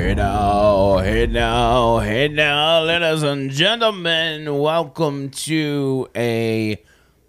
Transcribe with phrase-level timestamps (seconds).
[0.00, 6.82] Hey now, hey now, hey now, ladies and gentlemen, welcome to a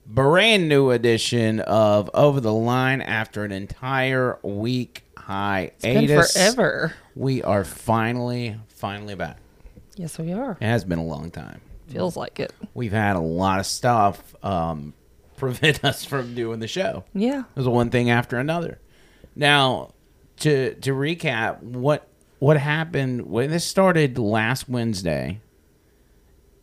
[0.05, 5.81] brand new edition of Over the Line after an entire week hiatus.
[5.81, 6.93] Been forever.
[7.13, 9.39] We are finally, finally back.
[9.97, 10.57] Yes, we are.
[10.61, 11.59] It has been a long time.
[11.89, 12.53] Feels like it.
[12.73, 14.93] We've had a lot of stuff um,
[15.35, 17.03] prevent us from doing the show.
[17.13, 17.39] Yeah.
[17.41, 18.79] It was one thing after another.
[19.35, 19.91] Now,
[20.37, 22.07] to to recap, what
[22.41, 25.39] what happened when this started last Wednesday,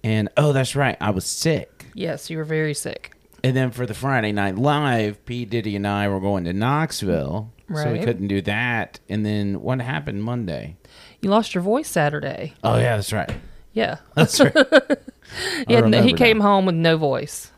[0.02, 1.86] and oh, that's right, I was sick.
[1.94, 3.12] Yes, you were very sick.
[3.44, 7.52] And then for the Friday Night Live, P Diddy and I were going to Knoxville,
[7.72, 8.98] so we couldn't do that.
[9.08, 10.76] And then what happened Monday?
[11.20, 12.54] You lost your voice Saturday.
[12.64, 13.32] Oh yeah, that's right.
[13.72, 13.98] Yeah.
[14.16, 14.56] That's right.
[15.68, 16.44] No- he came now.
[16.44, 17.52] home with no voice.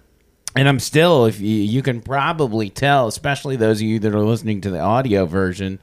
[0.55, 4.21] And I'm still, if you, you can probably tell, especially those of you that are
[4.21, 5.79] listening to the audio version,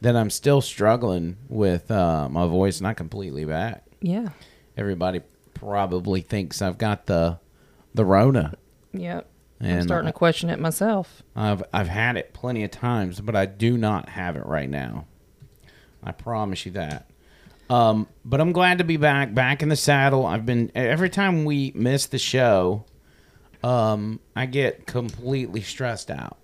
[0.00, 3.84] that I'm still struggling with uh, my voice not completely back.
[4.00, 4.30] Yeah.
[4.76, 5.20] Everybody
[5.54, 7.38] probably thinks I've got the
[7.94, 8.54] the Rona.
[8.92, 9.26] Yep.
[9.60, 11.22] I'm starting uh, to question it myself.
[11.36, 15.06] I've I've had it plenty of times, but I do not have it right now.
[16.02, 17.10] I promise you that.
[17.68, 20.26] Um, but I'm glad to be back, back in the saddle.
[20.26, 22.84] I've been every time we miss the show,
[23.62, 26.38] um, I get completely stressed out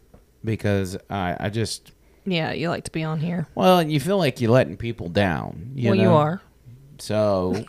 [0.45, 1.91] because I, I just
[2.27, 3.47] Yeah, you like to be on here.
[3.55, 5.71] well, you feel like you're letting people down.
[5.75, 6.43] You well, you are.
[6.99, 7.65] So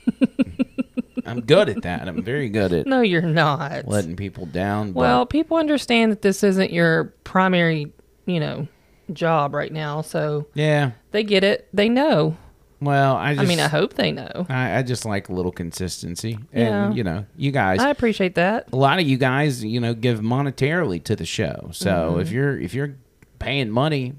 [1.26, 2.08] I'm good at that.
[2.08, 3.88] I'm very good at No, you're not.
[3.88, 4.94] letting people down.
[4.94, 7.92] but- well, people understand that this isn't your primary,
[8.26, 8.68] you know,
[9.14, 10.92] job right now, so yeah.
[11.12, 11.68] they get it.
[11.74, 12.38] They know.
[12.80, 14.46] Well, I just I mean, I hope they know.
[14.50, 16.86] I, I just like a little consistency, Yeah.
[16.88, 18.68] and you know, you guys, I appreciate that.
[18.72, 21.70] a lot of you guys, you know, give monetarily to the show.
[21.74, 22.20] So Mm-hmm.
[22.22, 22.96] if you're if you're
[23.40, 24.14] paying money,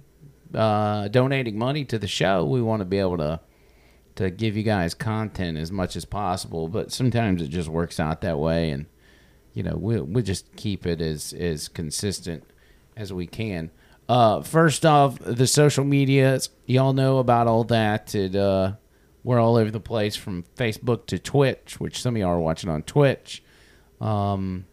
[0.55, 3.41] uh, donating money to the show, we want to be able to
[4.17, 6.69] to give you guys content as much as possible.
[6.69, 8.87] But sometimes it just works out that way, and
[9.55, 12.45] you know, we we just keep it as as consistent
[12.97, 13.71] as we can.
[14.09, 18.15] Uh, first off, the social medias, y'all know about all that.
[18.15, 18.73] It, uh,
[19.23, 22.71] we're all over the place from Facebook to Twitch, which some of y'all are watching
[22.71, 23.43] on Twitch.
[24.01, 24.65] Um,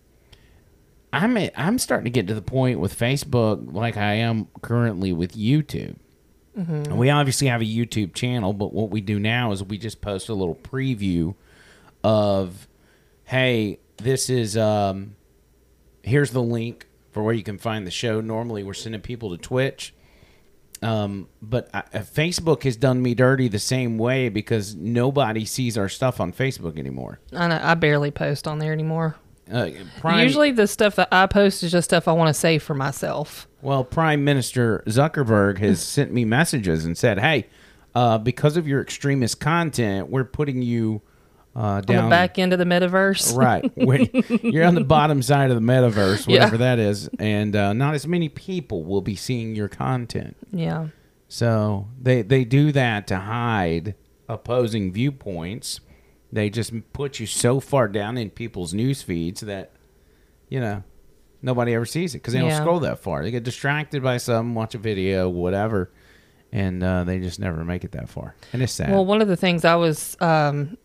[1.15, 5.33] I'm I'm starting to get to the point with Facebook like I am currently with
[5.33, 5.95] YouTube.
[6.85, 9.99] And we obviously have a YouTube channel, but what we do now is we just
[9.99, 11.35] post a little preview
[12.03, 12.67] of,
[13.25, 15.15] hey, this is um,
[16.03, 18.21] here's the link for where you can find the show.
[18.21, 19.93] Normally, we're sending people to Twitch.
[20.81, 25.77] Um, but I, uh, Facebook has done me dirty the same way because nobody sees
[25.77, 27.19] our stuff on Facebook anymore.
[27.33, 29.15] I know, I barely post on there anymore.
[29.51, 29.69] Uh,
[29.99, 32.73] Prime, Usually, the stuff that I post is just stuff I want to save for
[32.73, 33.47] myself.
[33.61, 37.47] Well, Prime Minister Zuckerberg has sent me messages and said, "Hey,
[37.93, 41.01] uh, because of your extremist content, we're putting you
[41.55, 43.35] uh, down on the back end of the metaverse.
[43.37, 43.71] right.
[43.75, 44.09] When
[44.51, 46.33] you're on the bottom side of the metaverse, Yeah.
[46.39, 50.35] whatever that is, and uh, not as many people will be seeing your content.
[50.51, 50.87] Yeah.
[51.27, 53.95] So they they do that to hide
[54.27, 55.79] opposing viewpoints.
[56.35, 59.71] They just put you so far down in people's news feeds that
[60.49, 60.83] you know
[61.41, 63.23] nobody ever sees it because they don't scroll that far.
[63.23, 65.93] They get distracted by something, watch a video, whatever,
[66.51, 68.35] and uh, they just never make it that far.
[68.51, 68.91] And it's sad.
[68.91, 70.77] Well, one of the things I was um,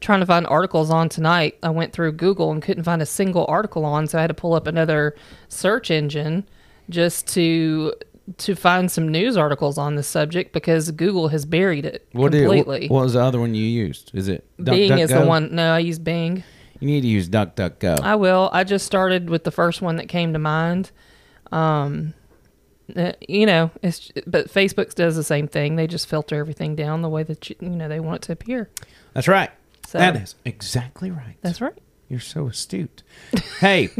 [0.00, 3.46] trying to find articles on tonight, I went through Google and couldn't find a single
[3.48, 5.14] article on, so I had to pull up another
[5.48, 6.44] search engine
[6.90, 7.94] just to
[8.36, 12.42] to find some news articles on this subject because Google has buried it what, did-
[12.42, 12.88] completely.
[12.88, 14.10] what was the other one you used?
[14.14, 15.20] Is it Duck, Bing Duck, is Go?
[15.20, 15.54] the one.
[15.54, 16.44] No, I use Bing.
[16.80, 18.00] You need to use DuckDuckGo.
[18.00, 18.50] I will.
[18.52, 20.92] I just started with the first one that came to mind.
[21.50, 22.14] Um,
[22.94, 25.76] uh, you know, it's but Facebook does the same thing.
[25.76, 28.32] They just filter everything down the way that you, you know they want it to
[28.32, 28.70] appear.
[29.12, 29.50] That's right.
[29.86, 31.36] So that is exactly right.
[31.42, 31.76] that's right.
[32.08, 33.02] You're so astute.
[33.60, 33.90] Hey,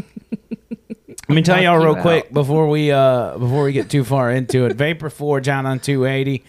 [1.28, 2.02] let me tell y'all you real out.
[2.02, 4.74] quick before we uh before we get too far into it.
[4.74, 6.44] Vapor Forge out on 280.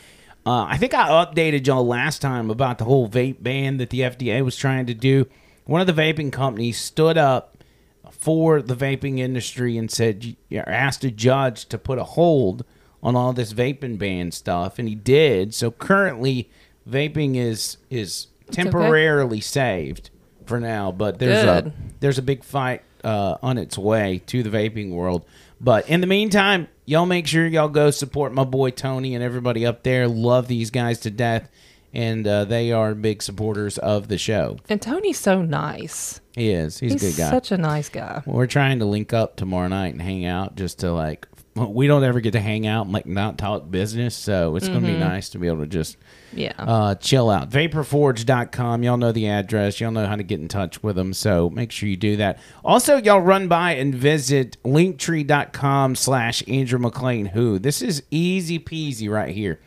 [0.45, 3.99] Uh, I think I updated y'all last time about the whole vape ban that the
[3.99, 5.27] FDA was trying to do.
[5.65, 7.63] One of the vaping companies stood up
[8.09, 12.65] for the vaping industry and said, or asked a judge to put a hold
[13.03, 15.53] on all this vaping ban stuff, and he did.
[15.53, 16.49] So currently,
[16.89, 18.63] vaping is is okay.
[18.63, 20.09] temporarily saved
[20.45, 24.49] for now, but there's a there's a big fight uh, on its way to the
[24.49, 25.25] vaping world.
[25.61, 29.65] But in the meantime, y'all make sure y'all go support my boy Tony and everybody
[29.65, 30.07] up there.
[30.07, 31.49] Love these guys to death,
[31.93, 34.57] and uh, they are big supporters of the show.
[34.69, 36.21] And Tony's so nice.
[36.35, 36.79] He is.
[36.79, 37.29] He's, He's a good guy.
[37.31, 38.23] such a nice guy.
[38.25, 41.27] We're trying to link up tomorrow night and hang out just to like
[41.67, 44.81] we don't ever get to hang out and like not talk business, so it's gonna
[44.81, 44.99] be Mm-hmm.
[44.99, 45.97] nice to be able to just
[46.33, 46.53] Yeah.
[46.57, 47.49] uh, chill out.
[47.49, 48.83] Vaporforge.com.
[48.83, 49.79] Y'all know the address.
[49.79, 51.13] Y'all know how to get in touch with them.
[51.13, 52.39] So make sure you do that.
[52.63, 57.59] Also, y'all run by and visit linktree.com slash Andrew McLean Who.
[57.59, 59.59] This is easy peasy right here.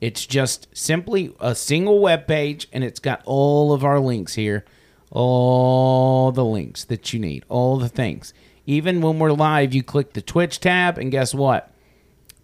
[0.00, 4.64] It's just simply a single web page and it's got all of our links here.
[5.10, 7.44] All the links that you need.
[7.48, 8.32] All the things.
[8.70, 11.74] Even when we're live, you click the Twitch tab and guess what?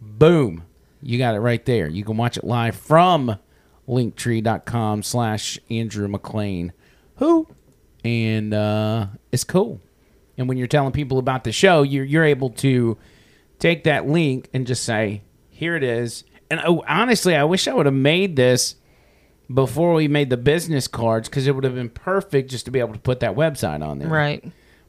[0.01, 0.65] Boom.
[1.01, 1.89] You got it right there.
[1.89, 3.39] You can watch it live from
[3.89, 6.73] linktree.com slash Andrew McLean.
[7.19, 7.47] Who?
[8.05, 9.81] And uh, it's cool.
[10.37, 12.99] And when you're telling people about the show, you're, you're able to
[13.61, 16.25] take that link and just say, here it is.
[16.51, 18.75] And oh, honestly, I wish I would have made this
[19.55, 22.81] before we made the business cards because it would have been perfect just to be
[22.81, 24.09] able to put that website on there.
[24.09, 24.45] right.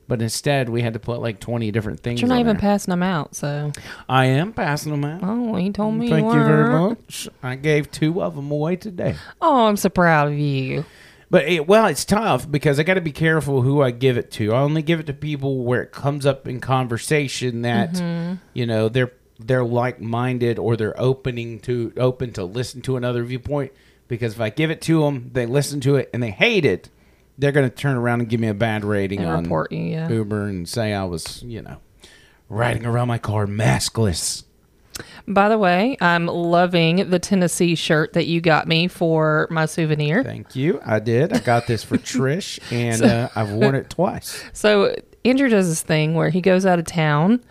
[0.08, 2.62] But instead, we had to put like 20 different things You're not even there.
[2.62, 3.74] passing them out, so.
[4.08, 5.20] I am passing them out.
[5.22, 7.28] Oh, he told me Thank you you very much.
[7.44, 9.16] I gave two of them away today.
[9.42, 10.86] Oh, I'm so proud of you.
[11.30, 14.32] But it, well, it's tough because I got to be careful who I give it
[14.32, 14.54] to.
[14.54, 18.36] I only give it to people where it comes up in conversation that Mm-hmm.
[18.54, 23.24] you know they're they're like minded or they're opening to open to listen to another
[23.26, 23.74] viewpoint.
[24.08, 26.90] Because if I give it to them, they listen to it and they hate it,
[27.38, 29.80] they're going to turn around and give me a bad rating And on report you,
[29.80, 30.10] yeah.
[30.10, 31.78] Uber and say I was you know
[32.50, 34.44] riding around my car maskless.
[35.28, 40.24] By the way, I'm loving the Tennessee shirt that you got me for my souvenir.
[40.24, 40.82] Thank you.
[40.84, 41.34] I did.
[41.34, 44.44] I got this for Trish, and uh, I've worn it twice.
[44.54, 47.44] So Andrew does this thing where he goes out of town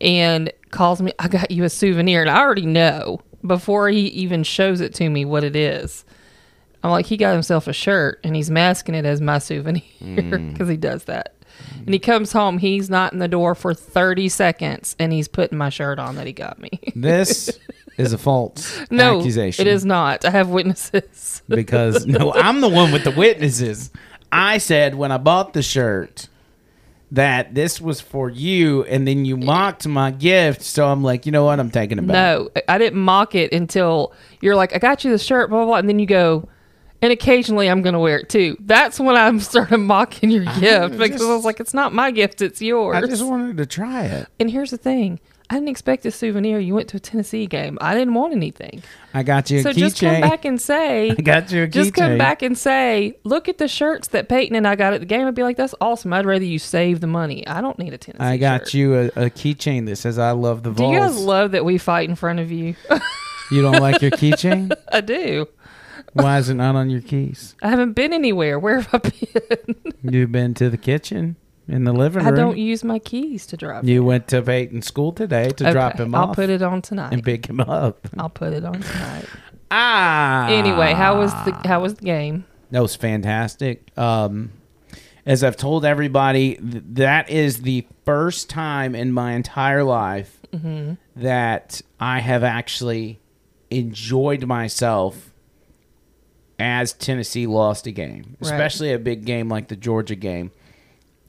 [0.00, 2.22] and calls me, I got you a souvenir.
[2.22, 6.04] And I already know before he even shows it to me what it is.
[6.84, 10.52] I'm like, he got himself a shirt and he's masking it as my souvenir mm.
[10.52, 11.34] because he does that.
[11.78, 15.56] And he comes home, he's not in the door for 30 seconds and he's putting
[15.56, 16.70] my shirt on that he got me.
[16.94, 17.58] This
[17.96, 19.66] is a false no, accusation.
[19.66, 20.26] it is not.
[20.26, 21.42] I have witnesses.
[21.48, 23.90] because no, I'm the one with the witnesses.
[24.30, 26.28] I said when I bought the shirt
[27.12, 30.62] that this was for you, and then you mocked my gift.
[30.62, 31.60] So I'm like, you know what?
[31.60, 32.14] I'm taking it back.
[32.14, 35.66] No, I didn't mock it until you're like, I got you the shirt, blah, blah,
[35.66, 35.76] blah.
[35.76, 36.48] And then you go,
[37.04, 38.56] and occasionally I'm going to wear it too.
[38.60, 42.40] That's when I started mocking your gift because I was like, it's not my gift,
[42.40, 42.96] it's yours.
[42.96, 44.26] I just wanted to try it.
[44.40, 45.20] and here's the thing
[45.50, 46.58] I didn't expect a souvenir.
[46.58, 47.76] You went to a Tennessee game.
[47.82, 48.82] I didn't want anything.
[49.12, 51.92] I got you a so just come back and say, I got you a just
[51.92, 52.18] come keychain.
[52.18, 55.26] back and say, look at the shirts that Peyton and I got at the game.
[55.26, 56.14] I'd be like, that's awesome.
[56.14, 57.46] I'd rather you save the money.
[57.46, 58.74] I don't need a Tennessee I got shirt.
[58.74, 61.64] you a, a keychain that says "I love the Do Vols." you guys love that
[61.66, 62.74] we fight in front of you?
[63.50, 64.72] you don't like your keychain?
[64.90, 65.46] I do.
[66.14, 67.54] Why is it not on your keys?
[67.62, 68.58] I haven't been anywhere.
[68.58, 69.94] Where have I been?
[70.02, 71.36] You've been to the kitchen
[71.68, 72.26] in the living room.
[72.26, 72.36] I room.
[72.38, 73.88] don't use my keys to drive.
[73.88, 76.20] You went to Peyton school today to Okay, drop him off.
[76.20, 77.12] I'll off put it on tonight.
[77.12, 78.06] and pick him up.
[78.18, 79.26] I'll put it on tonight.
[79.70, 80.48] Ah.
[80.48, 82.44] Anyway, how was the how was the game?
[82.70, 83.90] That was fantastic.
[83.98, 84.52] Um,
[85.26, 90.92] as I've told everybody, th- that is the first time in my entire life Mm-hmm.
[91.16, 93.18] that I have actually
[93.70, 95.33] enjoyed myself
[96.58, 98.52] as Tennessee lost a game, Right.
[98.52, 100.50] especially a big game like the Georgia game.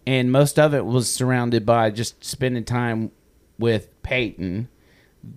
[0.07, 3.11] And most of it was surrounded by just spending time
[3.57, 4.67] with Peyton.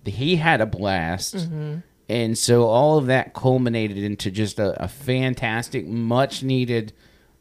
[0.05, 1.35] He had a blast.
[1.35, 1.77] Mm-hmm.
[2.07, 6.93] And so all of that culminated into just a, a fantastic, much needed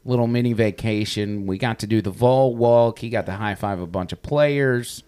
[0.05, 1.47] little mini vacation.
[1.47, 3.01] We got to do the Vol walk.
[3.01, 5.03] He got to high five a bunch of players,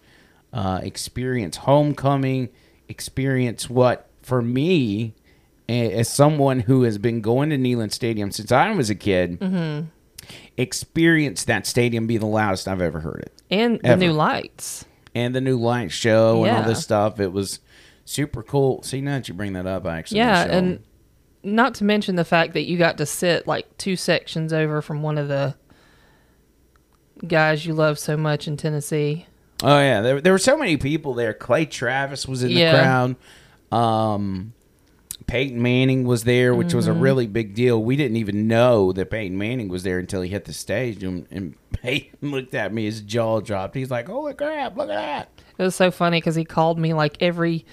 [0.53, 2.49] uh, experience homecoming,
[2.87, 5.15] experience what, for me,
[5.71, 9.87] as someone who has been going to Neyland Stadium since I was a kid, Mm-hmm.
[10.57, 13.41] experience that stadium be the loudest I've ever heard it.
[13.49, 14.85] And the new lights.
[15.15, 17.19] And the new light show and all this stuff.
[17.19, 17.59] It was
[18.05, 18.81] super cool.
[18.83, 20.83] See, now that you bring that up, I actually Yeah, and
[21.43, 25.01] not to mention the fact that you got to sit like two sections over from
[25.01, 25.55] one of the
[27.27, 29.25] guys you love so much in Tennessee.
[29.63, 31.33] Oh yeah, there, there were so many people there.
[31.33, 32.71] Clay Travis was in Yeah.
[32.71, 33.15] the crowd.
[33.79, 34.53] Um,
[35.27, 36.99] Peyton Manning was there, which was a Mm-hmm.
[36.99, 37.81] really big deal.
[37.81, 41.25] We didn't even know that Peyton Manning was there until he hit the stage, and,
[41.31, 43.75] and Peyton looked at me, his jaw dropped.
[43.75, 44.75] He's like, "Holy crap!
[44.77, 47.65] Look at that!" It was so funny because he called me like every,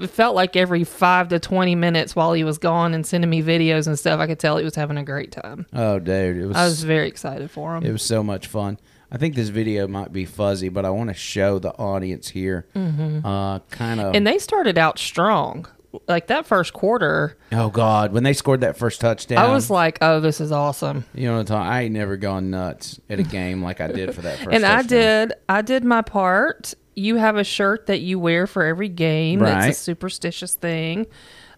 [0.00, 3.42] it felt like every five to 20 minutes while he was gone and sending me
[3.42, 4.18] videos and stuff.
[4.20, 5.66] I could tell he was having a great time.
[5.72, 7.84] Oh, dude, it was I was very excited for him.
[7.84, 8.78] it was so much fun.
[9.12, 12.66] I think this video might be fuzzy, but I want to show the audience here,
[12.74, 14.06] uh, kind of.
[14.06, 14.14] Mm-hmm.
[14.14, 15.66] and they started out strong.
[16.06, 19.98] Like that first quarter, oh God, when they scored that first touchdown, I was like,
[20.00, 21.04] oh, this is awesome.
[21.14, 21.72] You know what I'm talking?
[21.72, 24.50] I ain't never gone nuts at a game like I did for that first.
[24.52, 26.74] and I did I did my part.
[26.94, 29.40] you have a shirt that you wear for every game.
[29.40, 29.50] Right.
[29.62, 31.06] That's a superstitious thing.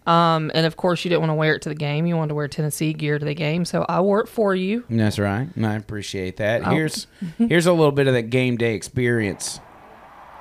[0.06, 2.06] Um, and of course, you didn't want to wear it to the game.
[2.06, 4.82] You wanted to wear Tennessee gear to the game, so I wore it for you.
[4.90, 5.48] That's right.
[5.54, 6.66] And I appreciate that.
[6.66, 6.70] Oh.
[6.70, 7.06] Here's
[7.38, 9.60] here's a little bit of that game day experience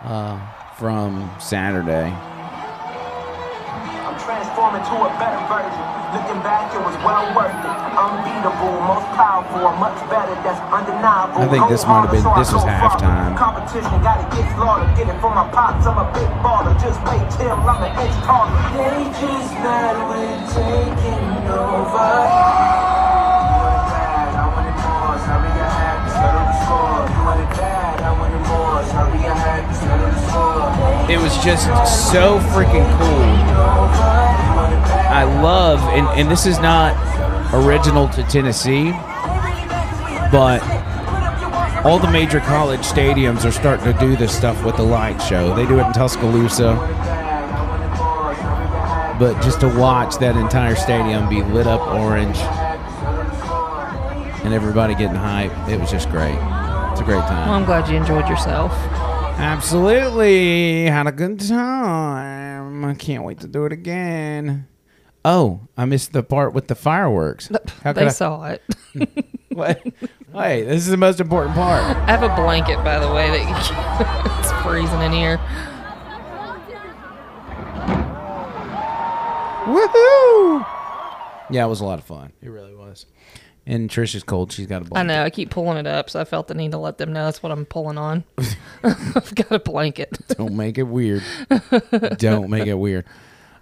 [0.01, 0.39] uh,
[0.77, 2.11] from Saturday.
[4.71, 5.83] I'm transforming to a better version.
[6.15, 7.75] Looking back, it was well worth it.
[7.91, 10.31] Unbeatable, most powerful, much better.
[10.47, 11.41] That's undeniable.
[11.43, 13.35] I think this might have been- this so was I halftime.
[13.35, 14.95] Competition gotta get slaughtered.
[14.95, 15.85] Get it from my pops.
[15.85, 16.73] I'm a big baller.
[16.79, 18.51] Just wait till I'm an inch taller.
[18.71, 22.80] They just mad when taking over.
[31.09, 31.65] It was just
[32.11, 33.31] so freaking cool.
[35.11, 36.95] I love, and, and this is not
[37.53, 38.91] original to Tennessee,
[40.31, 40.61] but
[41.85, 45.53] all the major college stadiums are starting to do this stuff with the light show.
[45.55, 46.75] They do it in Tuscaloosa.
[49.19, 52.37] But just to watch that entire stadium be lit up orange
[54.43, 56.37] and everybody getting hype, it was just great.
[56.91, 57.47] It's a great time.
[57.47, 58.71] Well, I'm glad you enjoyed yourself.
[59.41, 60.85] Absolutely.
[60.85, 62.85] Had a good time.
[62.85, 64.67] I can't wait to do it again.
[65.25, 67.49] Oh, I missed the part with the fireworks.
[67.83, 68.61] How They I- saw it.
[69.51, 69.83] What?
[70.31, 71.83] Hey, this is the most important part.
[71.83, 75.37] I have a blanket, by the way, that it's freezing in here.
[79.65, 80.65] Woohoo!
[81.49, 82.31] Yeah, it was a lot of fun.
[82.41, 83.05] It really was.
[83.65, 84.51] And Trisha's cold.
[84.51, 84.99] She's got a I blanket.
[84.99, 85.23] I know.
[85.23, 87.43] I keep pulling it up, so I felt the need to let them know that's
[87.43, 88.23] what I'm pulling on.
[88.83, 90.17] I've got a blanket.
[90.29, 91.23] Don't make it weird.
[92.17, 93.05] Don't make it weird.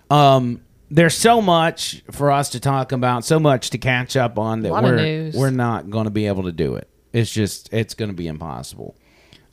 [0.09, 4.61] Um, there's so much for us to talk about, so much to catch up on
[4.61, 5.35] that Lot of we're news.
[5.35, 6.87] we're not going to be able to do it.
[7.11, 8.95] It's just it's going to be impossible.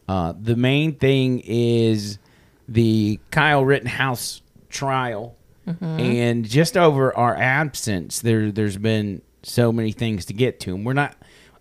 [0.09, 2.19] Uh, the main thing is
[2.69, 5.35] the Kyle Rittenhouse trial,
[5.67, 5.85] Mm-hmm.
[5.85, 10.75] and just over our absence, there there's been so many things to get to.
[10.75, 11.15] And we're not.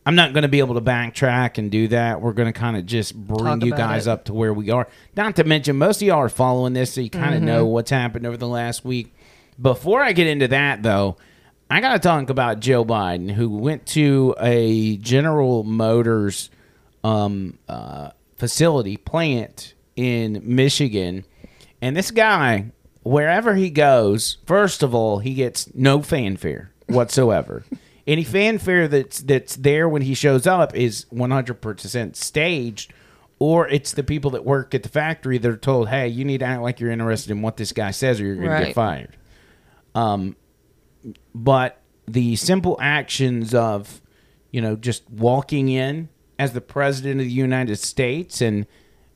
[0.07, 2.21] I'm not going to be able to backtrack and do that.
[2.21, 4.11] We're going to kind of just bring Talk you guys it.
[4.11, 4.87] up to where we are.
[5.17, 7.45] Not to mention, most of y'all are following this, so you kind of Mm-hmm.
[7.47, 9.15] know what's happened over the last week.
[9.59, 11.17] Before I get into that, though,
[11.71, 16.51] I got to talk about Joe Biden, who went to a General Motors
[17.03, 21.25] um, uh, facility plant in Michigan,
[21.81, 27.63] and this guy, wherever he goes, first of all, he gets no fanfare whatsoever.
[28.07, 32.93] Any fanfare that's that's there when he shows up is 100% staged,
[33.39, 36.39] or it's the people that work at the factory that are told, "Hey, you need
[36.39, 38.65] to act like you're interested in what this guy says, or you're going to get
[38.67, 38.75] Right.
[38.75, 39.17] fired."
[39.95, 40.35] Um,
[41.33, 44.01] but the simple actions of
[44.51, 48.65] you know just walking in as the president of the United States and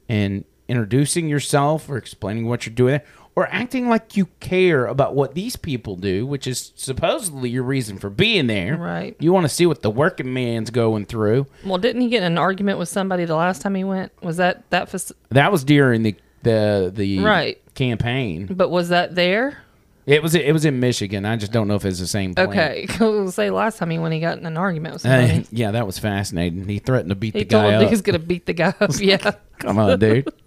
[0.08, 3.02] and introducing yourself or explaining what you're doing
[3.40, 7.98] or acting like you care about what these people do which is supposedly your reason
[7.98, 9.16] for being there Right.
[9.20, 12.34] you want to see what the working man's going through Well, didn't he get in
[12.34, 14.12] an argument with somebody the last time he went?
[14.22, 14.90] Was that that?
[15.30, 17.62] That was during the the the Right.
[17.76, 19.58] campaign but was that there?
[20.06, 22.50] it was it was in Michigan I just don't know if it's the same plant.
[22.50, 22.88] Okay,
[23.32, 26.00] say last time he when he got in an argument with Uh, yeah, that was
[26.00, 26.68] fascinating.
[26.68, 27.86] He threatened to beat he the guy told him up.
[27.88, 28.92] he was gonna beat the guy up.
[29.00, 30.28] Yeah, Come on, dude.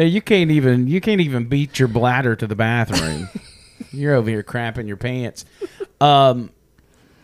[0.00, 3.28] Man, you can't even you can't even beat your bladder to the bathroom.
[3.92, 5.44] You're over here crapping your pants.
[6.00, 6.50] Um,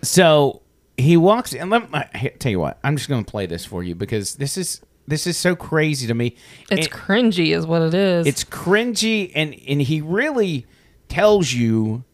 [0.03, 0.61] so
[0.99, 2.79] he walks and Let me I- tell you what.
[2.85, 6.07] I'm just going to play this for you because this is this is so crazy
[6.07, 6.37] to me.
[6.71, 8.27] it's And cringy, is what it is.
[8.27, 10.67] it's cringy, and and he really
[11.09, 12.05] tells you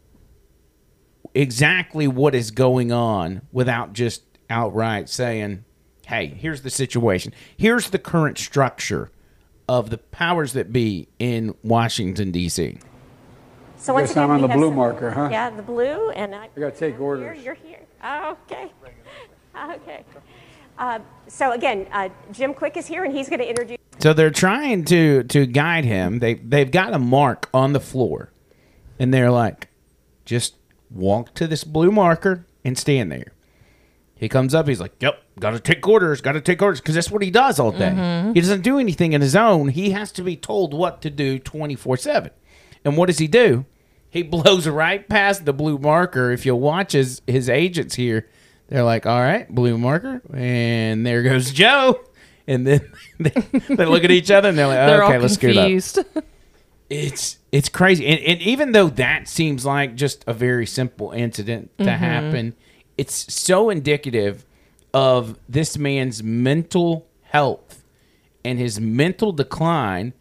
[1.35, 5.64] exactly what is going on without just outright saying,
[6.07, 7.35] "Hey, here's the situation.
[7.57, 9.11] Here's the current structure
[9.69, 12.78] of the powers that be in Washington D.C."
[13.76, 15.28] So once Guess again, I'm on the blue some- marker, huh?
[15.31, 16.45] Yeah, the blue, and I.
[16.57, 17.35] I gotta take I'm orders.
[17.37, 17.81] Here, you're here.
[18.02, 18.71] Oh, okay.
[19.54, 20.02] Okay.
[20.78, 23.76] Uh, so again, uh, Jim Quick is here, and he's going to introduce.
[23.99, 26.19] So they're trying to to guide him.
[26.21, 28.31] They they've got a mark on the floor,
[28.99, 29.69] and they're like,
[30.25, 30.54] just
[30.90, 33.33] walk to this blue marker and stand there.
[34.23, 34.69] He comes up.
[34.69, 36.21] He's like, "Yep, got to take orders.
[36.21, 38.31] Got to take orders," because that's what he does all day.
[38.33, 39.67] He doesn't do anything in his own.
[39.69, 42.31] He has to be told what to do twenty four seven.
[42.85, 43.64] And what does he do?
[44.09, 46.31] He blows right past the blue marker.
[46.31, 48.29] If you'll watch his his agents here,
[48.69, 52.00] they're like, "All right, blue marker," and there goes Joe.
[52.47, 55.57] And then they, they look at each other and they're like, They're "Okay, let's scoot
[55.57, 55.69] up."
[56.91, 61.71] It's it's crazy, and, and even though that seems like just a very simple incident
[61.79, 61.95] to Mm-hmm.
[62.05, 62.55] happen,
[63.02, 64.44] it's so indicative
[64.94, 67.82] of this man's mental health
[68.44, 70.12] and his mental decline,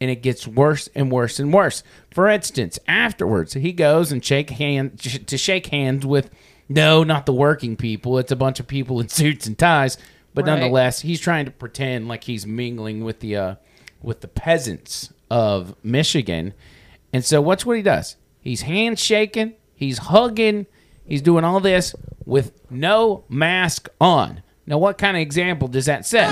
[0.00, 1.82] and it gets worse and worse and worse.
[2.10, 6.30] For instance, afterwards, he goes and shake hand to shake hands with
[6.68, 8.18] no, not the working people.
[8.18, 9.96] It's a bunch of people in suits and ties,
[10.34, 10.52] but Right.
[10.52, 13.54] nonetheless, he's trying to pretend like he's mingling with the uh,
[14.02, 16.52] with the peasants of Michigan.
[17.14, 18.16] And so, what's what he does?
[18.40, 20.66] He's handshaking, he's hugging,
[21.06, 21.94] he's doing all this
[22.24, 24.42] with no mask on.
[24.66, 26.30] Now, what kind of example does that set?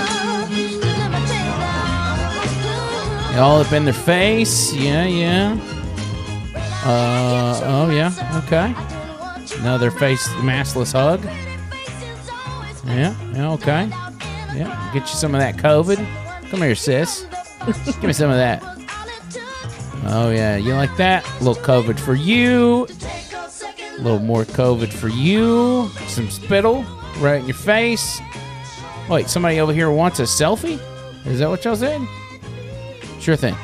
[3.37, 4.73] All up in their face.
[4.73, 5.57] Yeah, yeah.
[6.85, 8.41] Uh, oh, yeah.
[8.45, 8.73] Okay.
[9.59, 11.23] Another face maskless hug.
[12.85, 13.87] Yeah, yeah, okay.
[14.55, 15.97] Yeah, get you some of that COVID.
[16.49, 17.25] Come here, sis.
[17.65, 18.61] Give me some of that.
[20.07, 21.27] Oh, yeah, you like that?
[21.41, 22.87] A little COVID for you.
[23.97, 25.89] A little more COVID for you.
[26.07, 26.83] Some spittle
[27.19, 28.19] right in your face.
[29.09, 30.79] Wait, somebody over here wants a selfie?
[31.25, 32.01] Is that what y'all said?
[33.19, 33.55] Sure thing.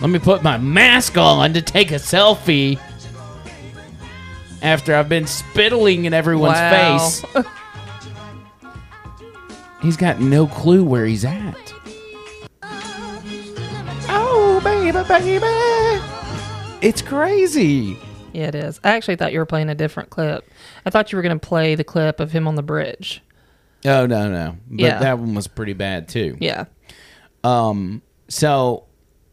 [0.00, 2.78] Let me put my mask on to take a selfie
[4.62, 6.98] after I've been spittling in everyone's Wow.
[6.98, 7.24] face.
[9.82, 11.56] He's got no clue where he's at.
[14.10, 16.04] Oh, baby, baby.
[16.80, 17.98] It's crazy.
[18.38, 18.78] Yeah, it is.
[18.84, 20.48] I actually thought you were playing a different clip.
[20.86, 23.20] I thought you were going to play the clip of him on the bridge.
[23.84, 24.56] Oh, no, no.
[24.70, 24.98] But Yeah.
[25.00, 26.36] that one was pretty bad, too.
[26.40, 26.66] Yeah.
[27.42, 28.02] Um.
[28.28, 28.84] So,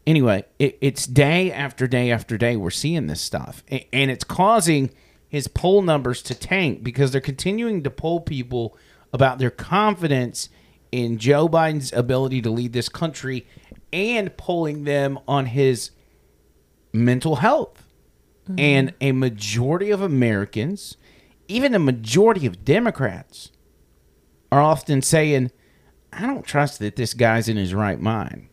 [0.06, 4.90] anyway, it, it's day after day after day we're seeing this stuff, and it's causing
[5.28, 8.76] his poll numbers to tank because they're continuing to poll people
[9.12, 10.48] about their confidence
[10.92, 13.46] in Joe Biden's ability to lead this country,
[13.92, 15.90] and polling them on his
[16.92, 17.82] mental health.
[18.58, 20.96] And a majority of Americans,
[21.48, 23.50] even a majority of Democrats,
[24.52, 25.50] are often saying,
[26.12, 28.48] I don't trust that this guy's in his right mind.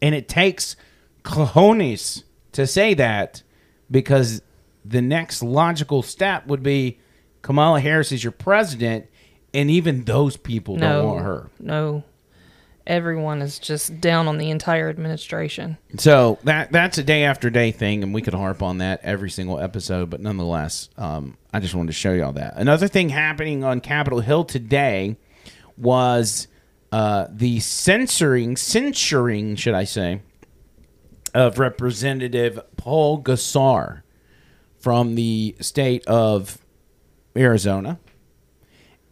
[0.00, 0.76] And it takes
[1.24, 3.42] cojones to say that
[3.90, 4.42] because
[4.84, 6.98] the next logical step would be
[7.42, 9.06] Kamala Harris is your president,
[9.52, 11.50] and even those people don't want her.
[11.58, 12.04] No.
[12.86, 15.78] Everyone is just down on the entire administration.
[15.98, 19.30] So that that's a day after day thing, and we could harp on that every
[19.30, 20.10] single episode.
[20.10, 22.54] But nonetheless, um, I just wanted to show y'all that.
[22.56, 25.16] Another thing happening on Capitol Hill today
[25.76, 26.48] was
[26.90, 30.20] uh, the censoring, censuring, should I say,
[31.34, 34.02] of Representative Paul Gosar
[34.78, 36.58] from the state of
[37.36, 38.00] Arizona,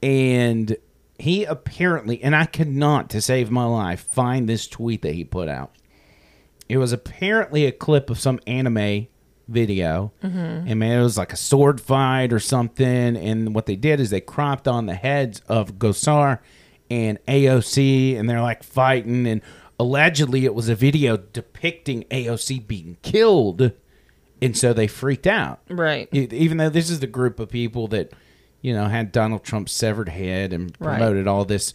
[0.02, 0.76] and
[1.20, 5.24] he apparently, and I could not, to save my life, find this tweet that he
[5.24, 5.72] put out.
[6.68, 9.08] It was apparently a clip of some anime
[9.48, 10.68] video, mm-hmm.
[10.68, 13.16] and man, it was like a sword fight or something.
[13.16, 16.38] And what they did is they cropped on the heads of Gosar
[16.88, 19.26] and AOC, and they're like fighting.
[19.26, 19.42] And
[19.78, 23.72] allegedly, it was a video depicting AOC being killed,
[24.40, 25.60] and so they freaked out.
[25.68, 26.08] Right.
[26.12, 28.12] Even though this is the group of people that
[28.62, 30.96] you know had Donald Trump's severed head and Right.
[30.98, 31.74] promoted all this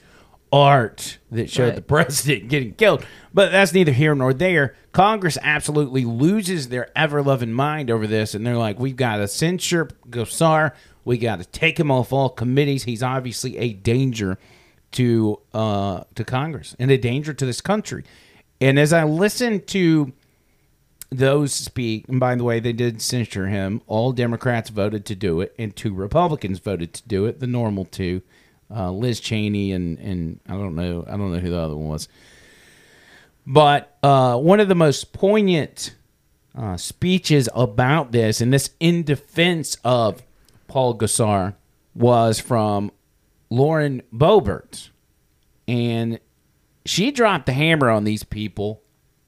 [0.54, 1.76] art that showed Right.
[1.76, 3.06] the president getting killed.
[3.34, 4.76] But that's neither here nor there.
[4.91, 9.28] Congress absolutely loses their ever loving mind over this, and they're like, "We've got to
[9.28, 10.71] censure Gosar.
[11.04, 12.84] We got to take him off all committees.
[12.86, 14.38] He's obviously a danger
[14.93, 18.04] to uh, to Congress and a danger to this country."
[18.62, 20.13] And as I listened to
[21.09, 22.07] those speak.
[22.07, 23.81] And by the way, they did censure him.
[23.87, 27.39] All Democrats voted to do it, and two Republicans voted to do it.
[27.39, 28.21] The normal two,
[28.73, 31.89] uh, Liz Cheney and and I don't know, I don't know who the other one
[31.89, 32.07] was.
[33.47, 35.95] But uh, one of the most poignant
[36.57, 40.23] uh, speeches about this, and this in defense of
[40.67, 41.53] Paul Gosar,
[41.93, 42.91] was from
[43.49, 44.89] Lauren Boebert,
[45.67, 46.19] and
[46.85, 48.81] she dropped the hammer on these people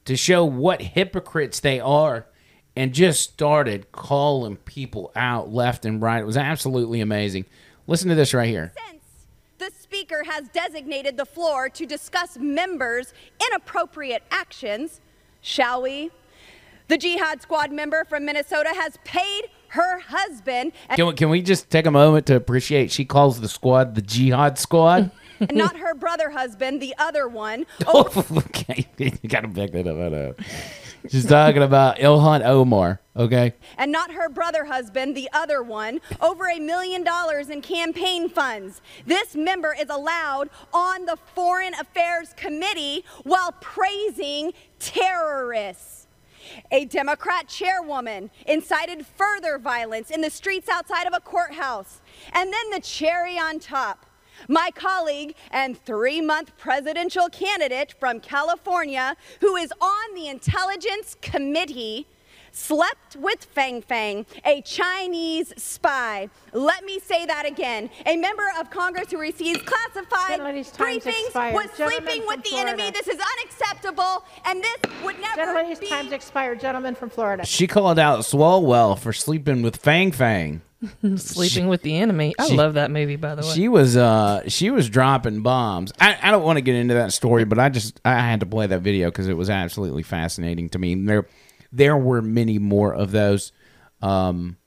[0.07, 2.25] to show what hypocrites they are
[2.77, 6.21] and just started calling people out left and right.
[6.21, 7.45] It was absolutely amazing.
[7.87, 8.71] Listen to this right here.
[8.89, 9.03] Since
[9.57, 13.13] the Speaker has designated the floor to discuss members'
[13.49, 15.01] inappropriate actions,
[15.41, 16.11] shall we?
[16.87, 21.69] The Jihad Squad member from Minnesota has paid her husband Can we, can we just
[21.69, 25.11] take a moment to appreciate she calls the squad the jihad squad?
[25.39, 27.65] and not her brother husband, the other one.
[27.87, 28.87] over, oh, okay.
[28.97, 29.97] You gotta back that up.
[29.97, 30.35] I know.
[31.09, 33.53] She's talking about Ilhan Omar, okay?
[33.77, 38.81] and not her brother husband, the other one, over a million dollars in campaign funds.
[39.05, 46.07] This member is allowed on the Foreign Affairs Committee while praising terrorists.
[46.71, 52.01] A Democrat chairwoman incited further violence in the streets outside of a courthouse.
[52.33, 54.06] And then the cherry on top
[54.47, 62.07] my colleague and three month presidential candidate from California, who is on the Intelligence Committee,
[62.51, 66.29] slept with Fang Fang, a Chinese spy.
[66.53, 67.89] Let me say that again.
[68.05, 71.53] A member of Congress who receives classified briefings expired.
[71.53, 72.89] was Gentleman sleeping with the enemy.
[72.91, 75.87] This is unacceptable, and this would never Gentlelady's be.
[75.87, 76.59] time's expired.
[76.59, 77.45] Gentleman from Florida.
[77.45, 80.61] She called out Swalwell for sleeping with Fang Fang.
[81.17, 82.35] Sleeping with the enemy.
[82.37, 83.53] I she- love that movie, by the way.
[83.53, 85.91] She was uh she was dropping bombs.
[85.99, 88.45] I, I don't want to get into that story, but I just I had to
[88.45, 90.95] play that video because it was absolutely fascinating to me.
[90.95, 91.27] There
[91.71, 93.51] there were many more of those
[94.01, 94.57] um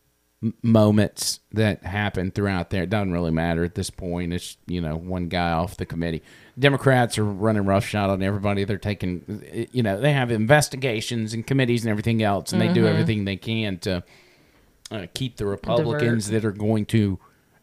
[0.63, 2.85] moments that happened throughout there.
[2.85, 4.33] It doesn't really matter at this point.
[4.33, 6.23] It's you know one guy off the committee.
[6.59, 8.65] Democrats are running roughshod on everybody.
[8.65, 12.87] They're taking you know they have investigations and committees and everything else, and they do
[12.87, 14.03] everything they can to
[14.91, 17.19] uh, keep the Republicans that are going to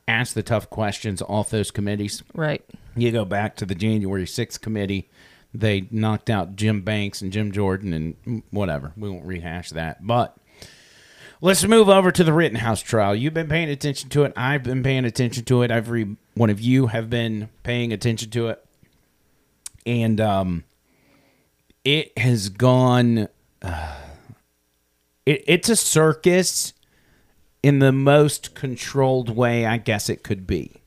[0.08, 2.24] ask the tough questions off those committees.
[2.34, 2.64] right.
[2.96, 5.10] You go back to the January 6th committee,
[5.54, 8.94] they knocked out Jim Banks and Jim Jordan and whatever.
[8.98, 10.06] We won't rehash that.
[10.06, 10.36] But
[11.42, 13.16] let's move over to the Rittenhouse trial.
[13.16, 14.34] You've been paying attention to it.
[14.36, 15.72] I've been paying attention to it.
[15.72, 18.66] Every one of you have been paying attention to it.
[19.86, 20.64] And um,
[21.84, 23.30] it has gone.
[23.62, 23.96] Uh,
[25.26, 26.74] it, it's a circus
[27.64, 30.82] in the most controlled way I guess it could be.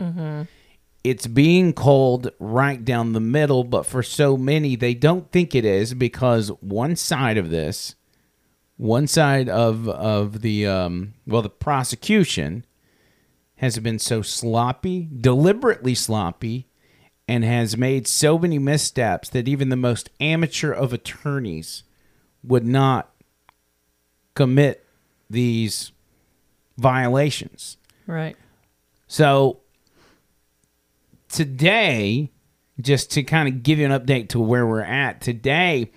[1.03, 5.65] It's being called right down the middle, but for so many, they don't think it
[5.65, 7.95] is because one side of this,
[8.77, 12.65] one side of of the um, well, the prosecution
[13.57, 16.67] has been so sloppy, deliberately sloppy,
[17.29, 21.83] and has made so many missteps that even the most amateur of attorneys
[22.43, 23.11] would not
[24.35, 24.87] commit
[25.29, 25.93] these
[26.81, 27.77] violations.
[28.07, 28.37] Right.
[29.07, 29.61] So
[31.29, 32.33] today,
[32.81, 35.93] just to kind of give you an update to where we're at, today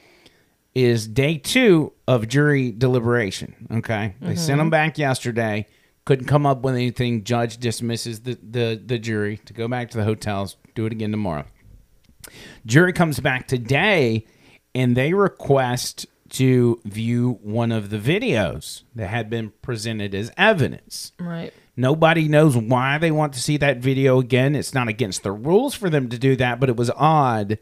[0.76, 3.67] is day two of jury deliberation.
[3.72, 4.15] Okay.
[4.19, 4.58] They sent mm-hmm.
[4.58, 5.67] them back yesterday.
[6.06, 7.24] Couldn't come up with anything.
[7.24, 11.12] Judge dismisses the, the, the jury to go back to the hotels, do it again
[11.12, 11.46] tomorrow.
[12.65, 14.26] Jury comes back today
[14.76, 21.12] and they request to view one of the videos that had been presented as evidence.
[21.19, 21.54] Right.
[21.78, 24.56] Nobody knows why they want to see that video again.
[24.56, 27.60] It's not against the rules for them to do that, but it was odd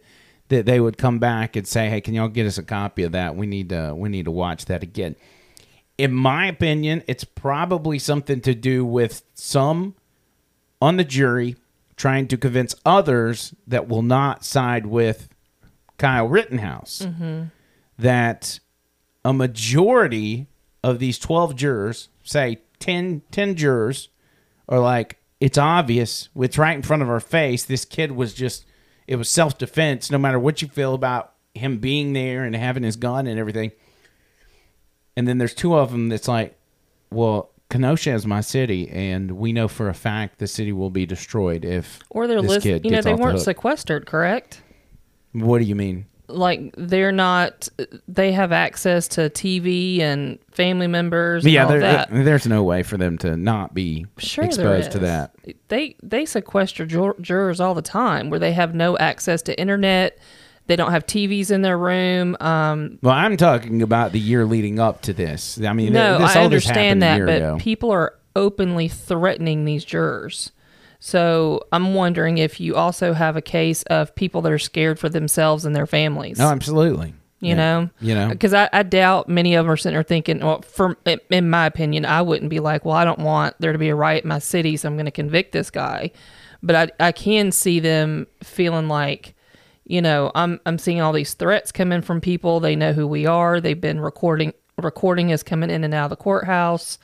[0.48, 3.12] that they would come back and say, "Hey, can y'all get us a copy of
[3.12, 3.36] that?
[3.36, 5.16] We need to we need to watch that again."
[5.98, 9.96] In my opinion, it's probably something to do with some
[10.82, 11.58] on the jury
[11.96, 15.30] trying to convince others that will not side with
[15.98, 17.44] Kyle Rittenhouse mm-hmm.
[18.02, 18.60] That
[19.24, 20.48] a majority
[20.84, 24.10] of these 12 jurors, say 10, 10 jurors,
[24.68, 27.64] are like, it's obvious, it's right in front of our face.
[27.64, 28.66] This kid was just,
[29.08, 32.84] it was self defense, no matter what you feel about him being there and having
[32.84, 33.72] his gun and everything.
[35.18, 36.58] And then there's two of them that's like,
[37.12, 41.06] well, Kenosha is my city, and we know for a fact the city will be
[41.06, 42.64] destroyed if Or they're this list.
[42.64, 43.46] kid You know, they weren't hook.
[43.46, 44.62] sequestered, correct?
[45.34, 46.06] What do you mean?
[46.32, 47.68] Like they're not.
[48.08, 51.44] They have access to TV and family members.
[51.44, 55.00] And Yeah, all there, there's no way for them to not be Sure, exposed to
[55.00, 55.36] that.
[55.68, 60.18] They they sequester jur- jurors all the time, where they have no access to internet.
[60.68, 62.38] They don't have TVs in their room.
[62.40, 65.60] Um, Well, I'm talking about the year leading up to this.
[65.62, 67.58] I mean, no, this I all just happened understand that, but ago.
[67.60, 70.52] people are openly threatening these jurors.
[71.04, 75.10] So I'm wondering if you also have a case of people that are scared for
[75.10, 76.38] themselves and their families.
[76.38, 77.16] no, absolutely.
[77.40, 77.56] you Yeah.
[77.56, 80.62] know, you know, because I, I doubt many of them are sitting there thinking, well,
[80.62, 80.96] for
[81.32, 83.96] in my opinion, I wouldn't be like, well, I don't want there to be a
[83.96, 86.12] riot in my city, so I'm going to convict this guy.
[86.62, 89.34] But I, I can see them feeling like,
[89.88, 92.60] you know, I'm I'm seeing all these threats coming from people.
[92.60, 93.60] They know who we are.
[93.60, 97.00] They've been recording recording us coming in and out of the courthouse.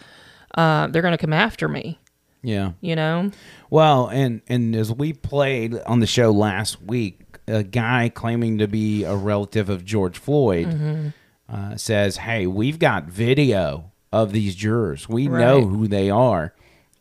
[0.54, 1.98] Uh, they're going to come after me.
[2.42, 2.72] Yeah.
[2.82, 3.32] You know,
[3.70, 8.68] Well, and and as we played on the show last week, a guy claiming to
[8.68, 11.08] be a relative of George Floyd Mm-hmm.
[11.50, 15.08] uh, says, "Hey, we've got video of these jurors.
[15.10, 16.54] We know who they are,"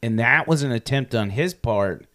[0.03, 2.07] and that was an attempt on his part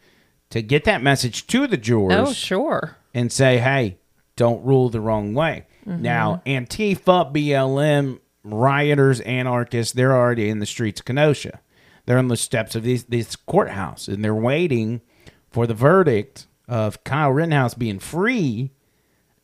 [0.49, 2.29] to get that message to the jurors.
[2.29, 3.97] oh sure, and say, hey,
[4.35, 5.65] don't rule the wrong way.
[5.85, 11.59] Now, Antifa, BLM, rioters, anarchists, they're already in the streets of Kenosha.
[12.05, 15.01] They're on the steps of these, this courthouse and they're waiting
[15.49, 18.71] for the verdict of Kyle Rittenhouse being free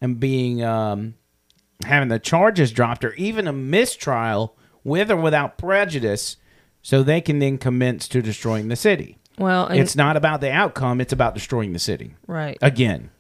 [0.02, 1.16] and being um,
[1.86, 6.38] having the charges dropped or even a mistrial with or without prejudice
[6.82, 9.18] so they can then commence to destroying the city.
[9.38, 12.58] Well, and, it's not about the outcome; it's about destroying the city right.
[12.62, 13.12] again.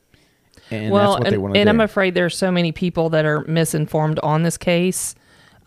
[0.71, 1.69] And well, that's what and, they want and do.
[1.69, 5.15] I'm afraid there's so many people that are misinformed on this case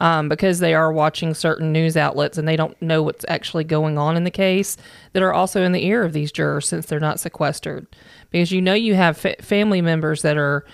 [0.00, 3.98] um, because they are watching certain news outlets and they don't know what's actually going
[3.98, 4.76] on in the case
[5.12, 7.86] that are also in the ear of these jurors since they're not sequestered.
[8.30, 10.64] Because you know you have fa- family members that are,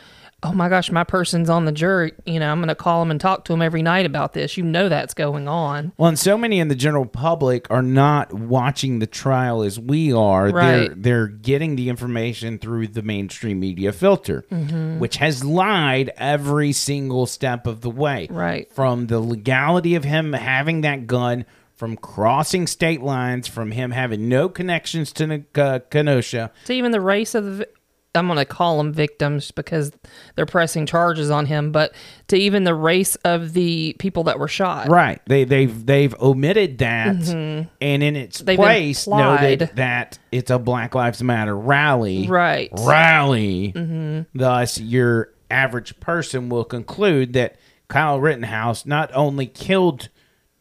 [0.42, 2.12] oh my gosh, my person's on the jury.
[2.24, 4.56] You know, I'm going to call them and talk to them every night about this.
[4.56, 5.92] You know that's going on.
[5.96, 10.12] Well, and so many in the general public are not watching the trial as we
[10.12, 10.52] are.
[10.52, 10.54] They're
[10.88, 11.02] Right.
[11.02, 14.98] they're getting the information through the mainstream media filter, Mm-hmm.
[14.98, 18.28] which has lied every single step of the way.
[18.30, 18.70] Right.
[18.72, 21.44] From the legality of him having that gun,
[21.74, 26.50] from crossing state lines, from him having no connections to uh, Kenosha.
[26.64, 27.68] to even the race of the
[28.16, 29.92] I'm going to call them victims because
[30.34, 31.94] they're pressing charges on him, but
[32.28, 34.88] to even the race of the people that were shot.
[34.88, 35.20] Right.
[35.26, 38.46] They they've they've omitted that and in its Mm-hmm.
[38.46, 42.26] They've place noted that it's a Black Lives Matter rally.
[42.26, 42.70] Right.
[42.78, 44.26] Rally.
[44.34, 47.56] Thus your average person will conclude that
[47.88, 50.08] Kyle Rittenhouse not only killed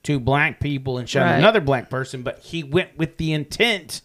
[0.04, 1.38] two black people and shot Right.
[1.39, 4.02] another black person, but he went with the intent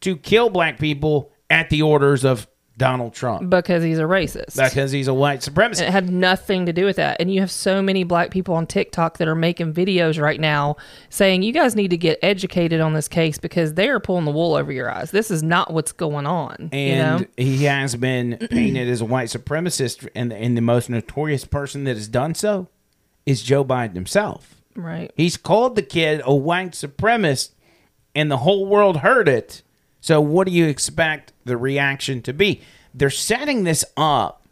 [0.00, 2.46] to kill black people at the orders of
[2.82, 3.48] Donald Trump.
[3.48, 4.56] Because he's a racist.
[4.56, 5.82] because he's a white supremacist.
[5.82, 7.20] it had nothing to do with that.
[7.20, 10.76] And you have so many black people on TikTok that are making videos right now
[11.08, 14.32] saying, you guys need to get educated on this case because they are pulling the
[14.32, 15.12] wool over your eyes.
[15.12, 16.70] This is not what's going on.
[16.72, 17.30] and you know?
[17.36, 21.96] he has been painted as a white supremacist, and and the most notorious person that
[21.96, 22.68] has done so
[23.26, 24.56] is Joe Biden himself.
[24.74, 25.12] Right.
[25.16, 27.50] He's called the kid a white supremacist,
[28.14, 29.62] and the whole world heard it.
[30.02, 32.60] So, what do you expect the reaction to be?
[32.92, 34.44] They're setting this up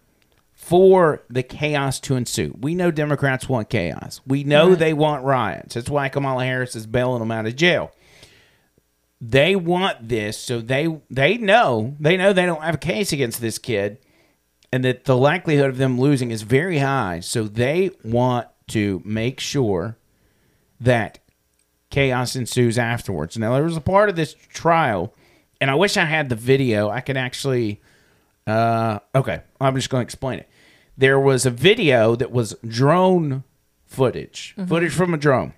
[0.54, 2.56] for the chaos to ensue.
[2.58, 4.22] We know Democrats want chaos.
[4.26, 5.74] We know they want riots.
[5.74, 7.92] That's why Kamala Harris is bailing them out of jail
[9.20, 13.40] they want this so they they know they know they don't have a case against
[13.40, 13.98] this kid
[14.72, 19.38] and that the likelihood of them losing is very high so they want to make
[19.38, 19.96] sure
[20.80, 21.18] that
[21.90, 25.12] chaos ensues afterwards now there was a part of this trial
[25.60, 26.88] and i wish i had the video.
[26.88, 27.80] I could actually
[28.46, 30.48] uh okay i'm just going to explain it.
[30.96, 33.44] There was a video that was drone
[33.86, 35.54] footage footage from a drone.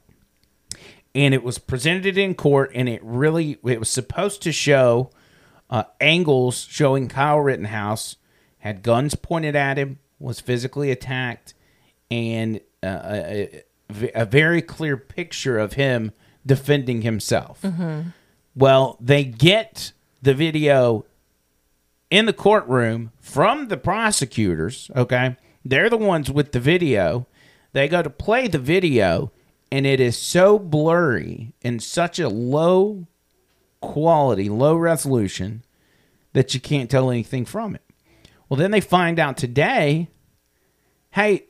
[1.14, 5.10] And it was presented in court and it really it was supposed to show
[5.70, 8.16] uh, angles showing kyle rittenhouse
[8.58, 11.54] had guns pointed at him was physically attacked
[12.10, 16.12] and uh, a, a, a very clear picture of him
[16.46, 17.62] defending himself
[18.54, 21.04] well they get the video
[22.10, 25.36] in the courtroom from the prosecutors, okay?
[25.64, 27.26] They're the ones with the video.
[27.72, 29.32] They go to play the video,
[29.70, 33.06] and it is so blurry and such a low
[33.80, 35.64] quality, low resolution
[36.34, 37.82] that you can't tell anything from it.
[38.48, 40.08] Well, then they find out today
[41.12, 41.44] hey,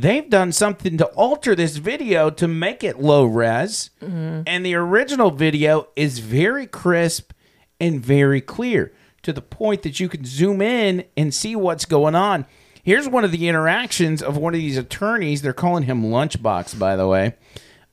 [0.00, 4.42] they've done something to alter this video to make it low res, mm-hmm.
[4.46, 7.32] and the original video is very crisp
[7.80, 12.14] and very clear to the point that you can zoom in and see what's going
[12.14, 12.46] on.
[12.82, 15.42] Here's one of the interactions of one of these attorneys.
[15.42, 17.34] They're calling him Lunchbox, by the way,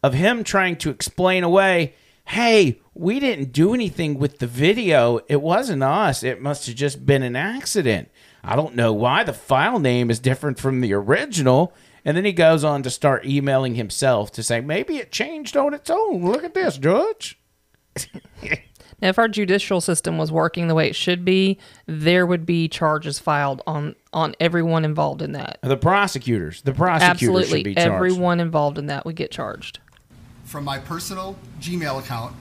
[0.03, 5.19] of him trying to explain away, hey, we didn't do anything with the video.
[5.27, 6.21] It wasn't us.
[6.21, 8.11] It must have just been an accident.
[8.43, 11.73] I don't know why the file name is different from the original.
[12.05, 15.73] And then he goes on to start emailing himself to say, maybe it changed on
[15.73, 16.23] its own.
[16.25, 17.39] Look at this, Judge.
[19.01, 22.69] Now, if our judicial system was working the way it should be, there would be
[22.69, 25.57] charges filed on on everyone involved in that.
[25.61, 26.61] The prosecutors.
[26.61, 27.91] The prosecutors should Absolutely, be charged.
[27.93, 29.79] everyone involved in that would get charged.
[30.45, 32.33] from my personal Gmail account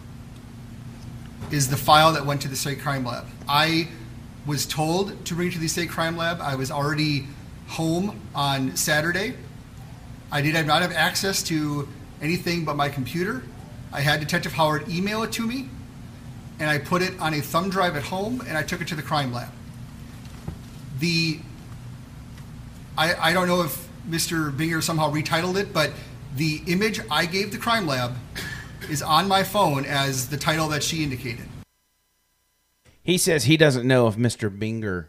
[1.51, 3.27] is the file that went to the state crime lab.
[3.49, 3.89] I
[4.47, 6.41] was told to bring it to the state crime lab.
[6.41, 7.27] I was already
[7.69, 9.35] home on Saturday.
[10.33, 11.87] I did not have access to
[12.23, 13.43] anything but my computer.
[13.93, 15.69] I had Detective Howard email it to me,
[16.59, 18.95] and I put it on a thumb drive at home, and I took it to
[18.95, 19.51] the crime lab.
[20.99, 21.39] The
[22.97, 24.51] I, I don't know if Mr.
[24.51, 25.93] Binger somehow retitled it, but
[26.37, 28.15] the image I gave the crime lab
[28.89, 31.47] is on my phone as the title that she indicated.
[33.03, 34.51] He says he doesn't know if Mr.
[34.51, 35.07] Binger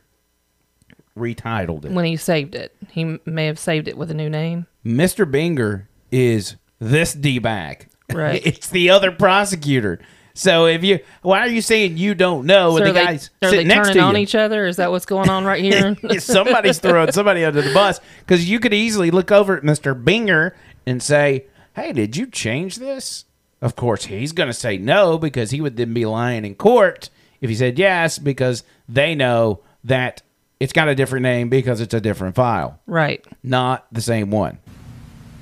[1.17, 1.91] retitled it.
[1.91, 4.67] When he saved it, he may have saved it with a new name.
[4.85, 5.29] Mr.
[5.29, 7.89] Binger is this D bag.
[8.11, 8.41] Right.
[8.45, 9.99] it's the other prosecutor.
[10.35, 12.77] So if you, why are you saying you don't know?
[12.77, 14.21] So the they, guys are they next turning to on you?
[14.21, 14.65] each other?
[14.65, 15.95] Is that what's going on right here?
[16.19, 20.01] Somebody's throwing somebody under the bus because you could easily look over at Mr.
[20.01, 20.53] Binger
[20.87, 21.45] and say,
[21.75, 23.25] "Hey, did you change this?
[23.61, 27.09] Of course, he's going to say no because he would then be lying in court
[27.39, 30.23] if he said yes because they know that
[30.63, 33.21] it's got a different name because it's a different file, Right.
[33.43, 34.59] not the same one.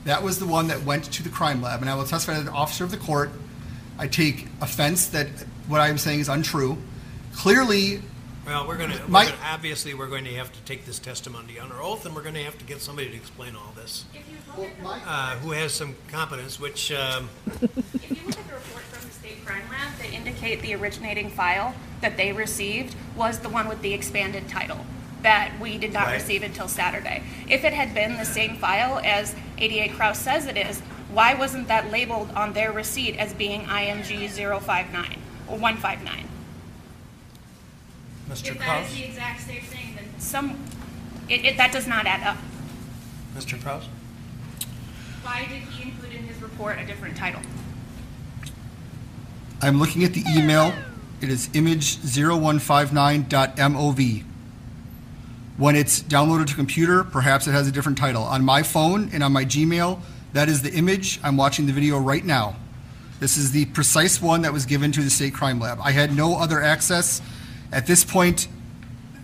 [0.05, 2.41] That was the one that went to the crime lab, and I will testify as
[2.41, 3.29] an officer of the court.
[3.99, 5.27] I take offense that
[5.67, 6.75] what I'm saying is untrue.
[7.35, 8.01] Clearly,
[8.47, 11.79] Well, we're gonna, we're gonna, obviously, we're going to have to take this testimony under
[11.79, 14.05] oath, and we're gonna have to get somebody to explain all this,
[15.05, 19.13] uh, who has some competence, which, um, If you look at the report from the
[19.13, 23.83] state crime lab, they indicate the originating file that they received was the one with
[23.83, 24.83] the expanded title
[25.23, 26.15] that we did not Right.
[26.15, 27.23] receive until Saturday.
[27.47, 30.81] If it had been the same file as 88 Kraus says it is,
[31.11, 36.27] why wasn't that labeled on their receipt as being IMG 059 or 159?
[38.29, 38.51] Mr.
[38.51, 38.87] If that Kraus?
[38.89, 40.57] is the exact same thing, then some,
[41.27, 42.37] it, it, that does not add up.
[43.35, 43.61] Mr.
[43.61, 43.87] Kraus?
[45.23, 47.41] Why did he include in his report a different title?
[49.61, 50.73] I'm looking at the email.
[51.21, 54.23] It is image0159.mov.
[55.57, 58.23] When it's downloaded to computer, perhaps it has a different title.
[58.23, 59.99] On my phone and on my Gmail,
[60.33, 61.19] that is the image.
[61.23, 62.55] I'm watching the video right now.
[63.19, 65.79] This is the precise one that was given to the state crime lab.
[65.81, 67.21] I had no other access.
[67.71, 68.47] At this point,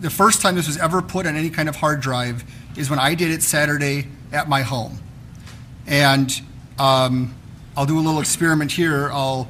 [0.00, 2.44] the first time this was ever put on any kind of hard drive
[2.76, 4.98] is when I did it Saturday at my home.
[5.86, 6.40] And
[6.78, 7.34] um,
[7.76, 9.10] I'll do a little experiment here.
[9.10, 9.48] I'll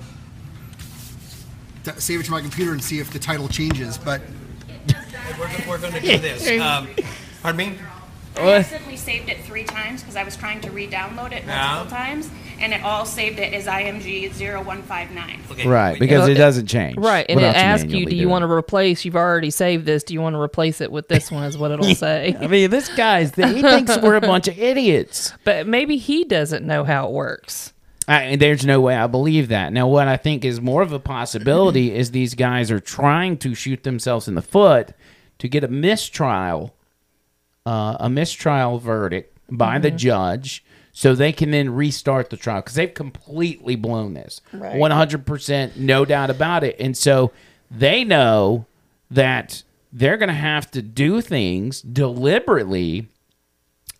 [1.97, 3.99] save it to my computer and see if the title changes.
[3.99, 4.23] But
[5.39, 6.49] We're, we're gonna do this.
[6.61, 6.89] Um,
[7.43, 7.79] Pardon me?
[8.37, 11.87] I accidentally saved it three times because I was trying to re-download it multiple Yeah.
[11.91, 15.41] times, and it all saved it as IMG 0159.
[15.51, 16.99] Okay, Right, because it it- doesn't change.
[16.99, 17.27] Right.
[17.29, 19.05] And it without asks you, manually do you doing want to replace?
[19.05, 20.05] You've already saved this.
[20.05, 21.43] Do you want to replace it with this one?
[21.45, 22.37] Is what it'll say.
[22.41, 25.33] I mean, this guy's he thinks we're a bunch of idiots.
[25.45, 27.73] but maybe he doesn't know how it works.
[28.07, 29.73] I, there's no way I believe that.
[29.73, 33.55] Now, what I think is more of a possibility is these guys are trying to
[33.57, 34.93] shoot themselves in the foot
[35.39, 36.75] to get a mistrial,
[37.65, 42.75] uh, a mistrial verdict by the judge, so they can then restart the trial because
[42.75, 44.41] they've completely blown this,
[44.79, 46.77] one hundred percent, no doubt about it.
[46.81, 47.33] And so
[47.71, 48.67] they know
[49.11, 53.07] that they're going to have to do things deliberately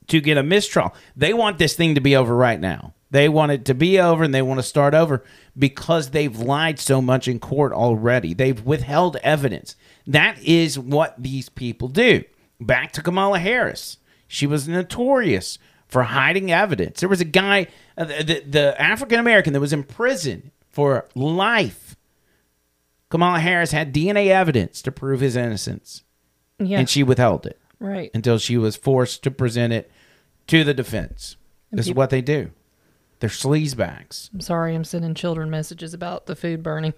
[0.09, 0.95] to get a mistrial.
[1.17, 2.95] They want this thing to be over right now.
[3.11, 5.25] They want it to be over and they want to start over
[5.57, 8.35] because they've lied so much in court already.
[8.35, 9.77] They've withheld evidence.
[10.09, 12.25] That is what these people do.
[12.61, 13.99] Back to Kamala Harris.
[14.27, 17.01] She was notorious for hiding evidence.
[17.01, 21.07] There was a guy, uh, the, the, the African American that was in prison for
[21.15, 21.95] life.
[23.11, 26.03] Kamala Harris had DNA evidence to prove his innocence,
[26.59, 26.79] Yeah.
[26.79, 28.11] and she withheld it right.
[28.13, 29.91] until she was forced to present it
[30.49, 31.37] to the defense.
[31.71, 32.51] This is what they do.
[33.21, 34.31] They're sleazebacks.
[34.33, 34.75] I'm sorry.
[34.75, 36.95] I'm sending children messages about the food burning.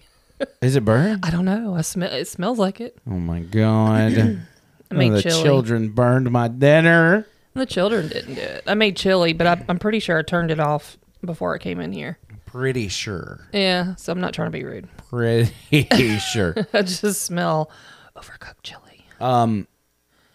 [0.63, 1.25] Is it burned?
[1.25, 1.75] I don't know.
[1.75, 2.13] I smell.
[2.13, 2.99] It smells like it.
[3.07, 4.13] Oh my god!
[4.91, 5.43] I made Oh, the chili.
[5.43, 7.27] children burned my dinner.
[7.55, 8.65] The children didn't do it.
[8.67, 11.81] I made chili, but I, I'm pretty sure I turned it off before I came
[11.81, 12.19] in here.
[12.47, 13.47] Pretty sure.
[13.53, 13.95] Yeah.
[13.97, 14.89] So I'm not trying to be rude.
[15.09, 15.53] Pretty
[16.33, 16.55] sure.
[16.73, 17.71] I just smell
[18.17, 19.05] overcooked chili.
[19.21, 19.67] Um.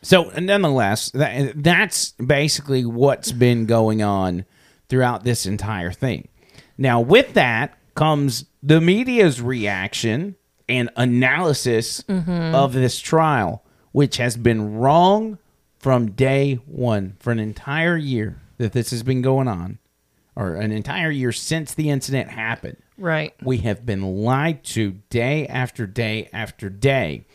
[0.01, 4.45] So, nonetheless, that, that's basically what's been going on
[4.87, 6.27] throughout this entire thing.
[6.77, 10.35] Now, with that comes the media's reaction
[10.67, 15.37] and analysis of this trial, which has been wrong
[15.77, 19.77] from day one for an entire year that this has been going on,
[20.35, 22.77] or an entire year since the incident happened.
[22.97, 23.35] Right.
[23.43, 27.25] We have been lied to day after day after day.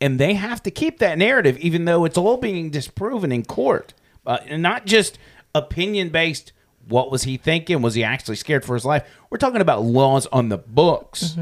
[0.00, 3.94] And they have to keep that narrative, even though it's all being disproven in court.
[4.24, 5.18] Uh, and not just
[5.54, 6.52] opinion based.
[6.88, 7.82] What was he thinking?
[7.82, 9.04] Was he actually scared for his life?
[9.30, 11.34] We're talking about laws on the books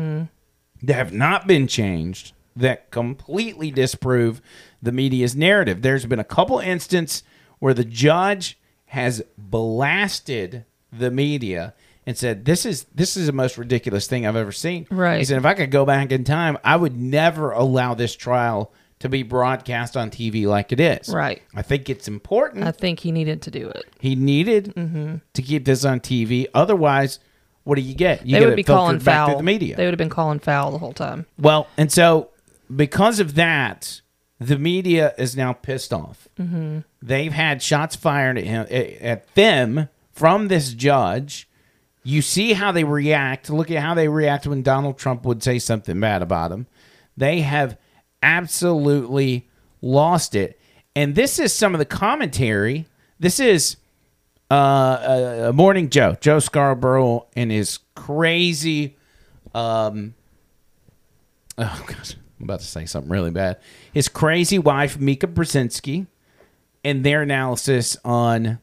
[0.83, 4.41] that have not been changed that completely disprove
[4.83, 5.83] the media's narrative.
[5.83, 7.23] There's been a couple instances
[7.59, 11.75] where the judge has blasted the media
[12.07, 14.87] and said this is this is the most ridiculous thing I've ever seen.
[14.91, 15.19] Right.
[15.19, 18.73] He said if I could go back in time, I would never allow this trial
[18.99, 21.09] to be broadcast on TV like it is.
[21.11, 21.43] Right.
[21.55, 22.65] I think it's important.
[22.65, 23.85] I think he needed to do it.
[24.01, 25.17] he needed Mm-hmm.
[25.35, 26.47] to keep this on TV.
[26.55, 27.19] Otherwise,
[27.65, 28.25] what do you get?
[28.25, 29.37] You they get would be calling foul.
[29.37, 29.77] the media.
[29.77, 31.27] They would have been calling foul the whole time.
[31.39, 32.31] Well, and so
[32.75, 34.01] because of that,
[34.39, 36.29] the media is now pissed off.
[36.39, 36.81] Mm-hmm.
[37.03, 38.67] They've had shots fired at him
[39.01, 41.49] at them from this judge.
[42.03, 43.51] You see how they react.
[43.51, 46.67] Look at how they react when Donald Trump would say something bad about him.
[47.17, 47.77] They have
[48.27, 49.49] absolutely
[49.81, 50.61] lost it.
[50.97, 52.87] And this is some of the commentary.
[53.21, 53.77] This is
[54.51, 58.97] uh, uh, Morning Joe, Joe Scarborough, and his crazy,
[59.55, 60.15] um,
[61.57, 63.59] oh gosh, I'm about to say something really bad.
[63.95, 66.07] His crazy wife Mika Brzezinski,
[66.85, 68.59] and their analysis on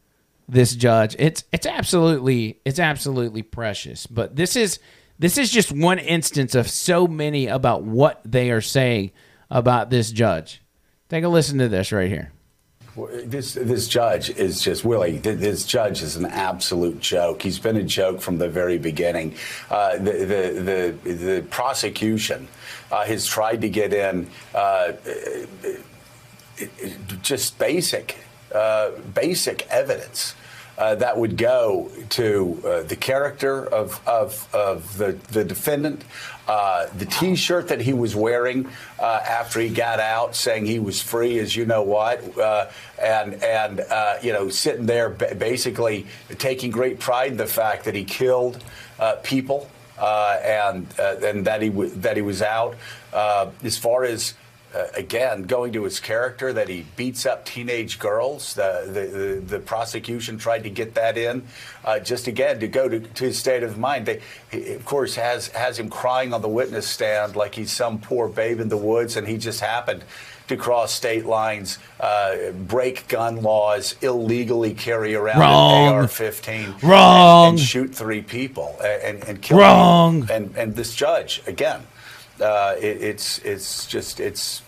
[0.47, 1.15] this judge.
[1.19, 4.07] It's it's absolutely it's absolutely precious.
[4.07, 4.79] But this is
[5.19, 9.11] this is just one instance of so many about what they are saying
[9.53, 10.61] about this judge.
[11.07, 12.33] Take a listen to this right here.
[13.23, 15.17] This this judge is just Willie.
[15.17, 17.41] This judge is an absolute joke.
[17.41, 19.35] He's been a joke from the very beginning.
[19.69, 22.47] Uh, the, the the the prosecution
[22.91, 24.91] uh, has tried to get in uh,
[27.23, 28.17] just basic
[28.53, 30.35] uh, basic evidence.
[30.83, 36.03] Uh, that would go to uh, the character of, of, of the, the defendant,
[36.45, 38.67] uh, the T-shirt that he was wearing
[38.99, 42.69] uh, after he got out, saying he was free, as you know what, uh,
[43.01, 43.81] and and
[44.21, 46.05] you know sitting there ba- basically
[46.37, 48.61] taking great pride in the fact that he killed
[49.23, 49.69] people
[50.01, 52.75] and and that he w- that he was out.
[53.13, 54.33] As far as
[54.73, 58.55] uh, again, going to his character that he beats up teenage girls.
[58.55, 61.43] The the, the, the prosecution tried to get that in,
[61.85, 64.05] uh, just again to go to, to his state of mind.
[64.05, 64.21] They,
[64.51, 68.27] he, of course, has has him crying on the witness stand like he's some poor
[68.27, 70.03] babe in the woods, and he just happened.
[70.49, 75.87] To cross state lines, uh, break gun laws, illegally carry around Wrong.
[75.87, 77.47] an AR-15, Wrong.
[77.47, 80.27] and, and shoot three people, and, and, kill Wrong.
[80.29, 81.87] And and this judge again,
[82.39, 84.61] uh, it, it's it's just it's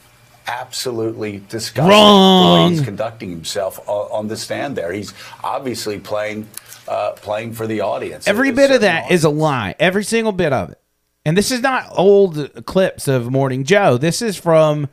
[0.48, 2.72] absolutely disgusting the way Wrong.
[2.72, 4.76] he's conducting himself on, on the stand.
[4.76, 5.14] There, he's
[5.44, 6.48] obviously playing
[6.88, 8.28] uh, playing for the audience.
[8.28, 9.76] Every bit of certain that is a lie.
[9.80, 10.82] Every single bit of it.
[11.26, 13.98] And this is not old clips of Morning Joe.
[13.98, 14.90] This is from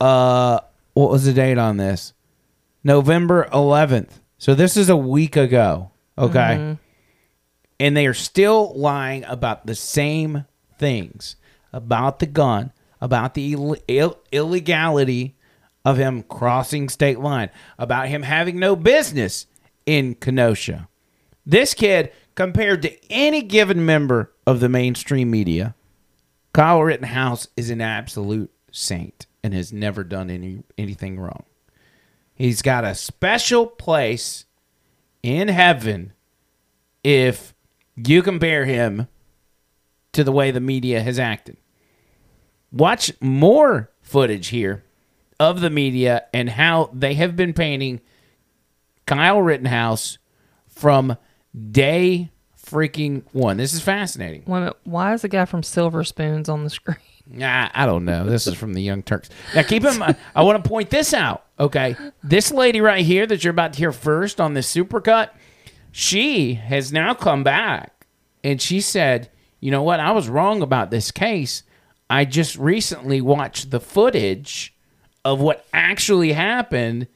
[0.00, 0.60] uh
[0.94, 2.12] what was the date on this?
[2.82, 4.10] November 11th.
[4.38, 6.76] So this is a week ago, okay?
[7.78, 10.46] And they are still lying about the same
[10.78, 11.36] things
[11.72, 15.36] about the gun, about the Ill- Ill- illegality
[15.84, 19.46] of him crossing state line, about him having no business
[19.86, 20.88] in Kenosha.
[21.46, 25.74] This kid, compared to any given member of the mainstream media,
[26.52, 31.44] Kyle Rittenhouse is an absolute saint and has never done any anything wrong.
[32.34, 34.44] He's got a special place
[35.22, 36.12] in heaven
[37.02, 37.54] if
[37.96, 39.08] you compare him
[40.18, 41.56] to the way the media has acted.
[42.72, 44.82] Watch more footage here
[45.38, 48.00] of the media and how they have been painting
[49.06, 50.18] Kyle Rittenhouse
[50.66, 51.16] from
[51.70, 53.58] day freaking one.
[53.58, 54.42] This is fascinating.
[54.44, 56.96] Wait a minute, why is the guy from Silver Spoons on the screen?
[57.24, 58.24] Nah, I don't know.
[58.24, 59.30] This is from the Young Turks.
[59.54, 61.44] Now, keep in mind, I want to point this out.
[61.60, 61.94] Okay,
[62.24, 65.30] this lady right here that you're about to hear first on this supercut,
[65.92, 68.08] she has now come back
[68.42, 69.30] and she said,
[69.60, 70.00] "You know what?
[70.00, 71.62] I was wrong about this case.
[72.10, 74.74] I just recently watched the footage
[75.24, 77.06] of what actually happened,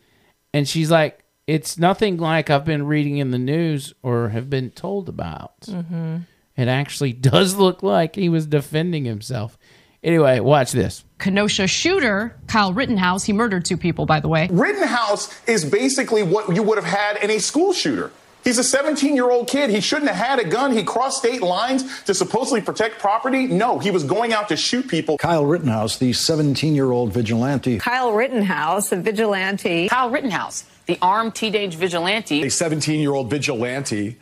[0.53, 4.71] and she's like." It's nothing like I've been reading in the news or have been
[4.71, 5.63] told about.
[5.63, 6.19] Mm-hmm.
[6.57, 9.59] It actually does look like he was defending himself.
[10.03, 11.05] Anyway, watch this.
[11.19, 14.49] Kenosha shooter, Kyle Rittenhouse, he murdered two people, by the way.
[14.51, 18.11] Rittenhouse is basically what you would have had in a school shooter.
[18.45, 19.71] He's a 17 year old kid.
[19.71, 20.73] He shouldn't have had a gun.
[20.73, 23.47] He crossed state lines to supposedly protect property.
[23.47, 25.19] No, he was going out to shoot people.
[25.19, 27.79] Kyle Rittenhouse, the 17 year old vigilante.
[27.79, 29.89] Kyle Rittenhouse, a vigilante.
[29.89, 32.43] Kyle Rittenhouse, the armed teenage vigilante.
[32.43, 34.17] A 17 year old vigilante,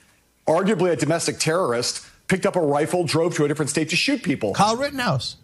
[0.47, 4.23] arguably a domestic terrorist, picked up a rifle, drove to a different state to shoot
[4.23, 4.53] people.
[4.53, 5.37] Kyle Rittenhouse,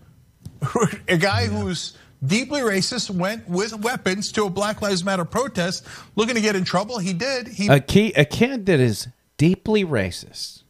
[1.09, 6.35] a guy who's deeply racist, went with weapons to a Black Lives Matter protest looking
[6.35, 6.99] to get in trouble.
[6.99, 7.49] He did.
[7.49, 10.63] He a key a kid that is deeply racist.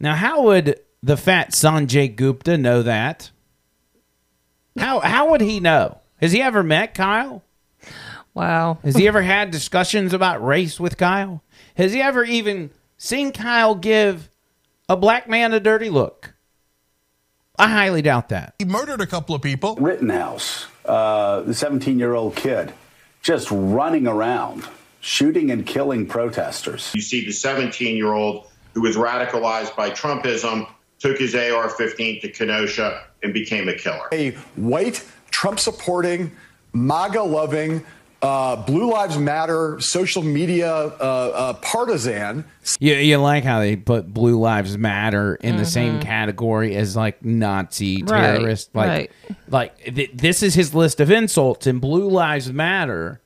[0.00, 3.30] Now, how would the fat Sanjay Gupta know that?
[4.78, 5.98] How how would he know?
[6.20, 7.42] Has he ever met Kyle?
[8.34, 8.78] Wow.
[8.82, 11.42] Has he ever had discussions about race with Kyle?
[11.76, 14.30] Has he ever even seen Kyle give
[14.88, 16.31] a black man a dirty look?
[17.58, 18.54] I highly doubt that.
[18.58, 19.76] he murdered a couple of people.
[19.76, 22.72] Rittenhouse, uh, the 17 year old kid,
[23.22, 24.66] just running around,
[25.00, 26.90] shooting and killing protesters.
[26.94, 30.66] You see the 17 year old who was radicalized by Trumpism,
[30.98, 34.08] took his AR 15 to Kenosha, and became a killer.
[34.12, 36.32] A white, Trump supporting,
[36.72, 37.84] MAGA loving,
[38.22, 40.88] uh, Blue Lives Matter social media uh,
[41.34, 42.44] uh, partisan.
[42.78, 46.02] You, you like how they put Blue Lives Matter in the same Mhm.
[46.02, 48.74] category as like Nazi Right, terrorist?
[48.74, 49.10] Like, right.
[49.48, 53.20] like th- this is his list of insults, and Blue Lives Matter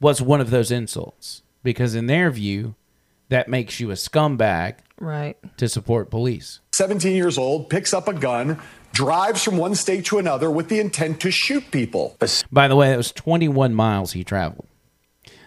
[0.00, 2.74] was one of those insults because in their view,
[3.28, 5.36] that makes you a scumbag Right.
[5.58, 6.60] to support police.
[6.72, 8.58] 17 years old, picks up a gun,
[8.96, 12.16] drives from one state to another with the intent to shoot people.
[12.50, 14.66] By the way, that was 21 miles he traveled.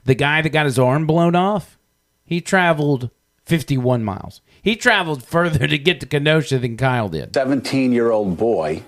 [0.05, 1.79] The guy that got his arm blown off,
[2.23, 3.09] he traveled
[3.45, 4.41] 51 miles.
[4.61, 7.33] He traveled further to get to Kenosha than Kyle did.
[7.33, 8.83] 17 year old boy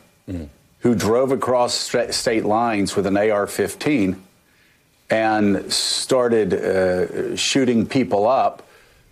[0.80, 4.22] who drove across sta- state lines with an AR 15
[5.10, 8.62] and started uh, shooting people up,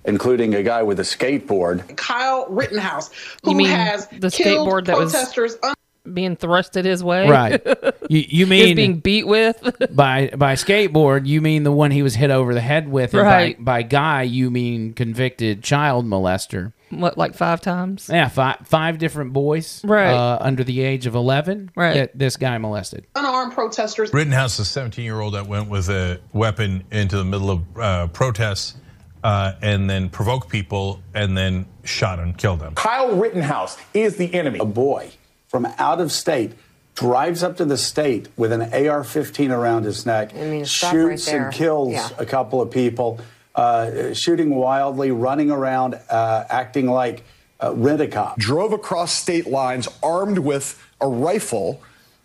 [0.05, 1.95] including a guy with a skateboard.
[1.97, 3.09] Kyle Rittenhouse,
[3.43, 5.57] You who mean has the killed skateboard that was- protesters.
[5.63, 5.73] un-
[6.13, 7.29] Being thrusted his way.
[7.29, 7.61] Right.
[8.09, 9.61] You, you mean being beat with?
[9.95, 13.13] by by skateboard, you mean the one he was hit over the head with.
[13.13, 13.55] and Right.
[13.63, 16.73] By, by guy, you mean convicted child molester.
[16.89, 18.09] what, like five times?
[18.11, 20.11] Yeah, five five different boys, Right.
[20.11, 21.93] uh, under the age of eleven, Right.
[21.93, 23.05] that this guy molested.
[23.15, 24.11] unarmed protesters.
[24.11, 27.61] Rittenhouse, is a 17 year old that went with a weapon into the middle of
[27.79, 28.73] uh, protests
[29.23, 32.75] uh, and then provoked people and then shot and killed them.
[32.75, 34.59] Kyle Rittenhouse is the enemy.
[34.59, 35.11] A boy
[35.47, 36.53] from out of state
[36.95, 40.99] drives up to the state with an AR 15 around his neck, mean, stop right
[41.17, 42.09] shoots and kills Yeah.
[42.17, 43.19] a couple of people,
[43.55, 47.23] uh, shooting wildly, running around, uh, acting like
[47.61, 48.37] uh, rent a cop.
[48.37, 51.81] Drove across state lines armed with a rifle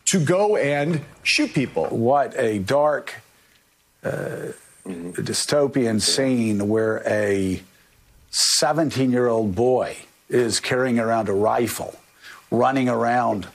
[0.07, 1.87] to go and shoot people.
[1.87, 3.15] What a dark
[4.05, 4.53] uh,
[4.87, 7.63] dystopian scene where a
[8.31, 9.97] 17 year old boy
[10.29, 11.99] is carrying around a rifle,
[12.51, 13.47] running around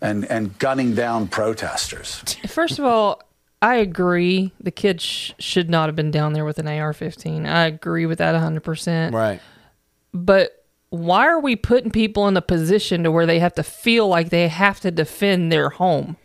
[0.00, 2.36] and, and gunning down protesters.
[2.46, 3.22] First of all,
[3.60, 7.46] I agree the kid sh- should not have been down there with an AR-15.
[7.46, 9.12] I agree with that 100%.
[9.12, 9.40] Right.
[10.14, 14.08] But why are we putting people in a position to where they have to feel
[14.08, 16.16] like they have to defend their home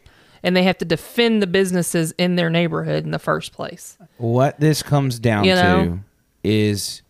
[0.44, 3.98] and they have to defend the businesses in their neighborhood in the first place?
[4.18, 6.00] What this comes down You to
[6.44, 7.02] is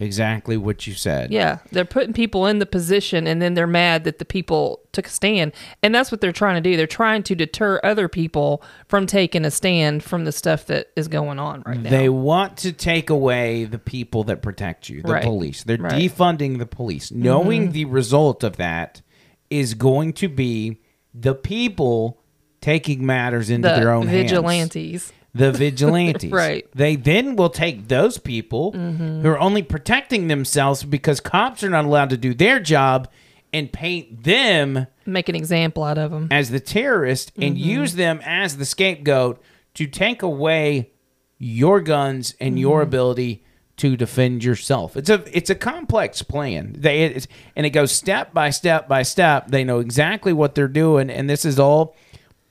[0.00, 1.32] exactly what you said.
[1.32, 5.06] Yeah, they're putting people in the position and then they're mad that the people took
[5.06, 5.50] a stand.
[5.82, 6.76] And that's what they're trying to do.
[6.76, 11.08] They're trying to deter other people from taking a stand from the stuff that is
[11.08, 11.90] going on right now.
[11.90, 15.24] They want to take away the people that protect you, the Right.
[15.24, 15.64] police.
[15.64, 15.94] They're Right.
[16.00, 17.10] defunding the police.
[17.10, 17.72] Knowing Mhm.
[17.72, 19.02] the result of that
[19.50, 20.78] is going to be
[21.12, 22.20] the people
[22.60, 24.30] taking matters into The their own hands.
[24.30, 25.12] vigilantes.
[25.34, 26.30] The vigilantes.
[26.32, 26.66] Right.
[26.74, 29.22] They then will take those people Mhm.
[29.22, 33.08] who are only protecting themselves because cops are not allowed to do their job
[33.52, 36.28] and paint them Make an example out of them.
[36.30, 37.60] as the terrorist and Mhm.
[37.60, 39.40] use them as the scapegoat
[39.74, 40.90] to take away
[41.38, 42.84] your guns and your Mhm.
[42.84, 43.44] ability
[43.76, 44.96] to defend yourself.
[44.96, 46.74] It's a it's a complex plan.
[46.76, 49.50] They it's, and it goes step by step by step.
[49.52, 51.94] They know exactly what they're doing, and this is all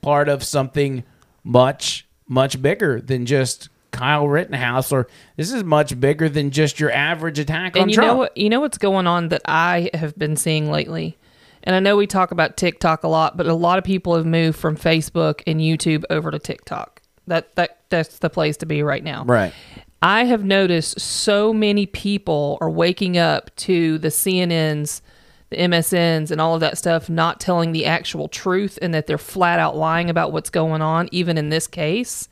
[0.08, 1.04] part of something
[1.44, 6.94] much much bigger than just Kyle Rittenhouse, or this is much bigger than just your
[6.94, 8.08] average attack on and you Trump.
[8.08, 11.18] know what you know what's going on that I have been seeing lately.
[11.64, 14.26] And I know we talk about TikTok a lot, but a lot of people have
[14.26, 17.02] moved from Facebook and YouTube over to TikTok.
[17.28, 19.26] That that that's the place to be right now.
[19.26, 19.54] Right.
[20.02, 25.02] I have noticed so many people are waking up to the CNNs,
[25.50, 29.18] the MSNs, and all of that stuff not telling the actual truth and that they're
[29.18, 32.28] flat out lying about what's going on, even in this case.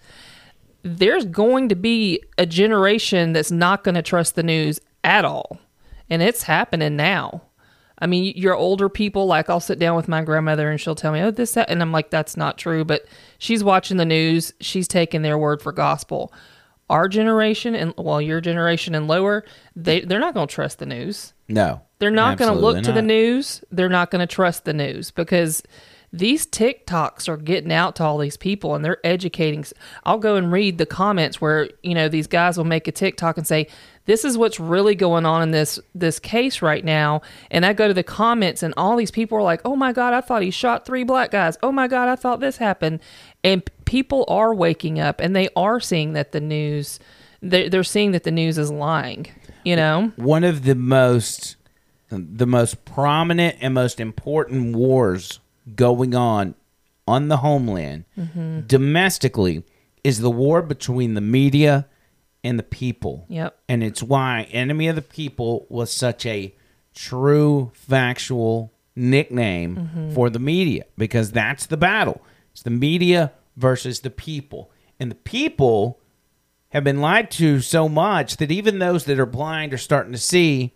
[0.84, 5.60] There's going to be a generation that's not going to trust the news at all.
[6.10, 7.42] And it's happening now.
[7.98, 11.14] I mean, your older people, like I'll sit down with my grandmother and she'll tell
[11.14, 11.70] me, oh, this, that.
[11.70, 12.84] And I'm like, that's not true.
[12.84, 13.06] But
[13.38, 16.34] she's watching the news, she's taking their word for gospel.
[16.90, 19.44] Our generation and, well, your generation and lower,
[19.76, 21.34] they, they're not going to trust the news.
[21.48, 23.64] no, They're not going to look to the news.
[23.72, 25.64] They're not going to trust the news because
[26.12, 29.66] these TikToks are getting out to all these people and they're educating.
[30.04, 33.38] I'll go and read the comments where, you know, these guys will make a TikTok
[33.38, 33.68] and say,
[34.06, 37.22] this is what's really going on in this this case right now.
[37.50, 40.14] And I go to the comments and all these people are like, "Oh my god,
[40.14, 41.58] I thought he shot three black guys.
[41.64, 43.00] Oh my god, I thought this happened."
[43.44, 47.00] And people are waking up and they are seeing that the news
[47.42, 49.28] they're, they're seeing that the news is lying,
[49.64, 50.12] you know?
[50.16, 51.58] one of the most
[52.18, 55.40] the most prominent and most important wars
[55.76, 56.56] going on
[57.08, 58.68] on the homeland Mhm.
[58.68, 59.64] domestically
[60.04, 61.88] is the war between the media
[62.44, 63.26] and the people.
[63.30, 63.58] Yep.
[63.70, 66.54] And it's why Enemy of the People was such a
[66.94, 70.14] true factual nickname Mhm.
[70.14, 72.22] for the media because that's the battle.
[72.52, 74.72] It's the media versus the people.
[75.00, 76.00] And the people
[76.70, 80.18] have been lied to so much that even those that are blind are starting to
[80.18, 80.74] see,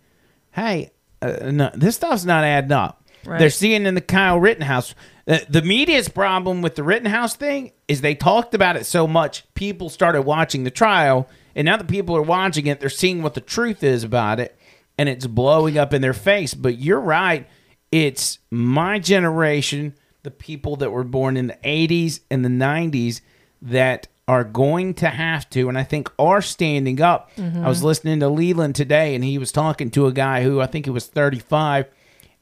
[0.52, 0.90] hey,
[1.22, 3.04] uh, no, this stuff's not adding up.
[3.24, 3.38] Right.
[3.38, 4.94] They're seeing in the Kyle Rittenhouse.
[5.28, 9.44] Uh, the media's problem with the Rittenhouse thing is they talked about it so much,
[9.54, 13.34] people started watching the trial, And now that people are watching it, they're seeing what
[13.34, 14.56] the truth is about it,
[14.96, 16.54] and it's blowing up in their face.
[16.54, 17.46] But you're right.
[17.92, 23.20] It's my generation, the people that were born in the 80s and the 90s,
[23.62, 27.32] that are going to have to, and I think are standing up.
[27.36, 27.64] Mhm.
[27.64, 30.66] I was listening to Leland today, and he was talking to a guy who I
[30.66, 31.86] think he was 35,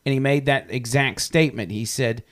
[0.05, 1.70] and he made that exact statement.
[1.72, 2.22] He said,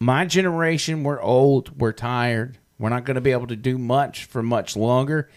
[0.00, 4.24] My generation, we're old, we're tired, we're not going to be able to do much
[4.24, 5.28] for much longer.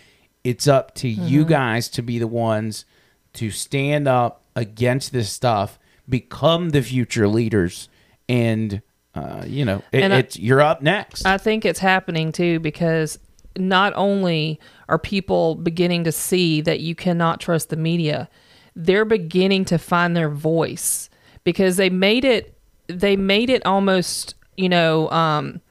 [0.43, 1.49] It's up to you Mhm.
[1.49, 2.86] guys to be the ones
[3.34, 5.78] to stand up against this stuff,
[6.09, 7.88] become the future leaders,
[8.28, 8.82] and
[9.16, 11.26] uh, you know, it, And I- it's you're up next.
[11.26, 13.20] I think it's happening too because
[13.57, 18.30] not only are people beginning to see that you cannot trust the media,
[18.76, 21.09] they're beginning to find their voice
[21.43, 22.57] because they made it
[22.88, 25.62] they made it almost, you know, um,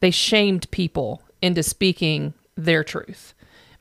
[0.00, 3.32] they shamed people into speaking their truth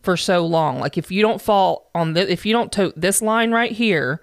[0.01, 0.79] for so long.
[0.79, 4.21] Like if you don't fall on the if you don't tote this line right here,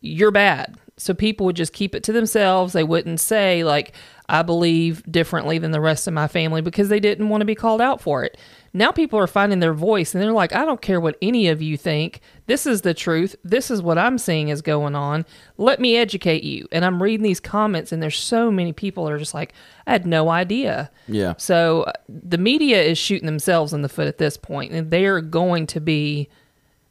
[0.00, 0.76] you're bad.
[0.98, 2.72] So people would just keep it to themselves.
[2.72, 3.94] They wouldn't say like
[4.28, 7.54] I believe differently than the rest of my family because they didn't want to be
[7.54, 8.36] called out for it.
[8.72, 11.62] Now people are finding their voice and they're like, I don't care what any of
[11.62, 12.20] you think.
[12.46, 13.36] This is the truth.
[13.44, 15.24] This is what I'm seeing is going on.
[15.58, 16.66] Let me educate you.
[16.72, 19.52] And I'm reading these comments and there's so many people that are just like,
[19.86, 20.90] I had no idea.
[21.06, 21.34] Yeah.
[21.38, 25.06] So uh, the media is shooting themselves in the foot at this point, and they
[25.06, 26.28] are going to be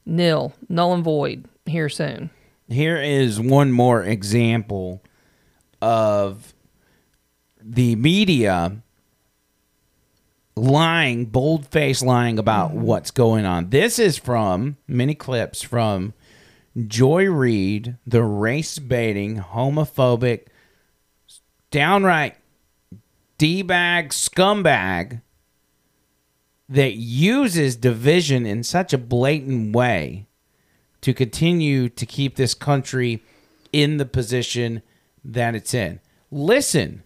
[0.05, 2.29] nil, null and void here soon.
[2.67, 5.03] Here is one more example
[5.81, 6.53] of
[7.61, 8.81] the media
[10.55, 13.69] lying, bold faced lying about what's going on.
[13.69, 16.13] This is from many clips from
[16.87, 20.47] Joy Reid, the race baiting, homophobic,
[21.71, 22.35] downright
[23.37, 25.21] D bag scumbag
[26.67, 30.25] that uses division in such a blatant way
[31.05, 33.21] to continue to keep this country
[33.71, 34.81] in the position
[35.23, 35.99] that it's in.
[36.31, 37.03] Listen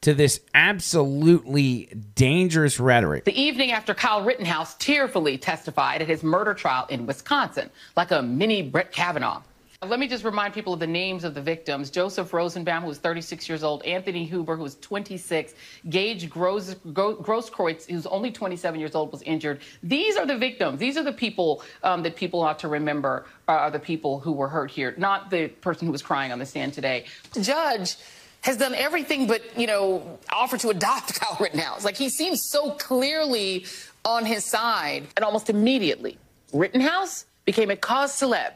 [0.00, 3.24] to this absolutely dangerous rhetoric.
[3.24, 8.22] The evening after Kyle Rittenhouse tearfully testified at his murder trial in Wisconsin, like a
[8.22, 9.42] mini Brett Kavanaugh.
[9.84, 11.90] Let me just remind people of the names of the victims.
[11.90, 15.54] Joseph Rosenbaum, who was 36 years old, Anthony Huber, who was 26,
[15.90, 19.60] Gage Gros- Gro- Grosskreutz, who's only 27 years old, was injured.
[19.82, 20.78] These are the victims.
[20.78, 24.30] These are the people um, that people ought to remember uh, are the people who
[24.30, 27.06] were hurt here, not the person who was crying on the stand today.
[27.40, 27.96] Judge
[28.42, 31.84] has done everything but, you know, offer to adopt Kyle Rittenhouse.
[31.84, 33.66] Like, he seems so clearly
[34.04, 35.08] on his side.
[35.16, 36.18] And almost immediately,
[36.52, 38.52] Rittenhouse became a cause celeb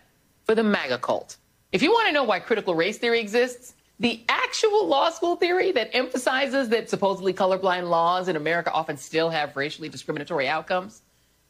[0.47, 1.36] for the MAGA cult.
[1.72, 5.72] If you want to know why critical race theory exists, the actual law school theory
[5.72, 11.03] that emphasizes that supposedly colorblind laws in America often still have racially discriminatory outcomes,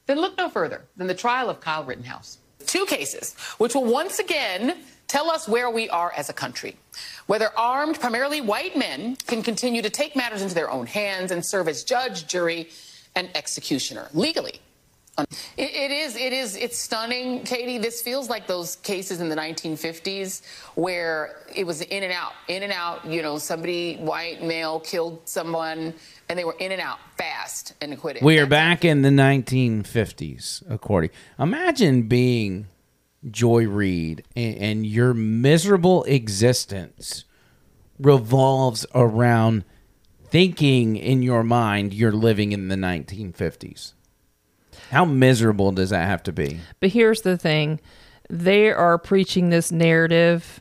[0.06, 2.38] then look no further than the trial of Kyle Rittenhouse.
[2.66, 4.78] Two cases, which will once again
[5.08, 6.76] tell us where we are as a country.
[7.26, 11.44] Whether armed, primarily white men can continue to take matters into their own hands and
[11.44, 12.70] serve as judge, jury,
[13.14, 14.60] and executioner legally.
[15.18, 17.78] It, it is, it is, it's stunning, Katie.
[17.78, 20.42] This feels like those cases in the 1950s
[20.74, 23.04] where it was in and out, in and out.
[23.06, 25.94] You know, somebody, white male, killed someone,
[26.28, 28.22] and they were in and out fast and acquitted.
[28.22, 31.10] We are back in the 1950s, according.
[31.38, 32.66] Imagine being
[33.30, 37.24] Joy Reid and, and your miserable existence
[37.98, 39.64] revolves around
[40.28, 43.92] thinking in your mind you're living in the 1950s.
[44.90, 46.60] How miserable does that have to be?
[46.80, 47.80] But here's the thing
[48.28, 50.60] they are preaching this narrative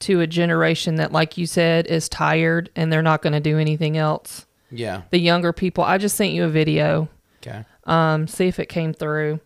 [0.00, 3.58] to a generation that, like you said, is tired and they're not going to do
[3.58, 4.46] anything else.
[4.70, 5.02] Yeah.
[5.10, 7.08] The younger people, I just sent you a video.
[7.42, 7.64] Okay.
[7.84, 9.40] Um, see if it came through.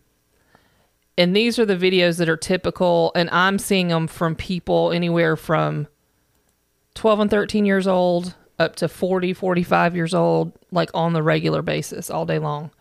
[1.17, 5.35] And these are the videos that are typical, and I'm seeing them from people anywhere
[5.35, 5.87] from
[6.95, 11.61] 12 and 13 years old up to 40, 45 years old, like on the regular
[11.61, 12.71] basis all day long.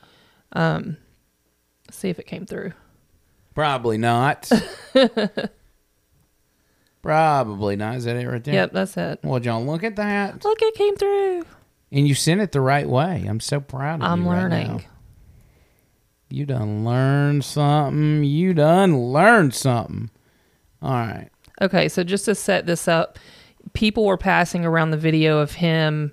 [0.52, 0.96] Um,
[1.92, 2.72] see if it came through.
[3.54, 4.50] Probably not.
[7.02, 7.96] Probably not.
[7.96, 8.54] Is that it right there?
[8.54, 9.20] Yep, that's it.
[9.22, 10.44] Well, John, look at that.
[10.44, 11.44] Look, it came through.
[11.90, 13.26] And you sent it the right way.
[13.28, 14.06] I'm so proud of you.
[14.06, 14.30] I'm you.
[14.30, 14.66] right learning.
[14.68, 14.80] now.
[16.30, 18.24] You done learned something.
[18.24, 20.10] You done learned something.
[20.80, 21.28] All right.
[21.60, 23.18] Okay, so just to set this up,
[23.74, 26.12] people were passing around the video of him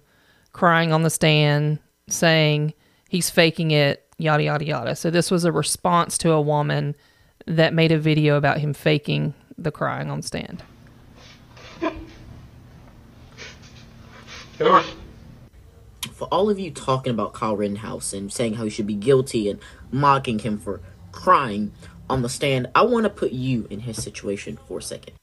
[0.52, 2.74] crying on the stand, saying
[3.08, 4.96] he's faking it, yada, yada, yada.
[4.96, 6.96] So this was a response to a woman
[7.48, 10.62] that made a video about him faking the crying on stand.
[16.12, 19.50] For all of you talking about Kyle Rittenhouse and saying how he should be guilty
[19.50, 19.60] and
[19.90, 20.82] mocking him for
[21.14, 21.72] crying
[22.10, 22.68] on the stand.
[22.76, 25.14] I want to put you in his situation for a second.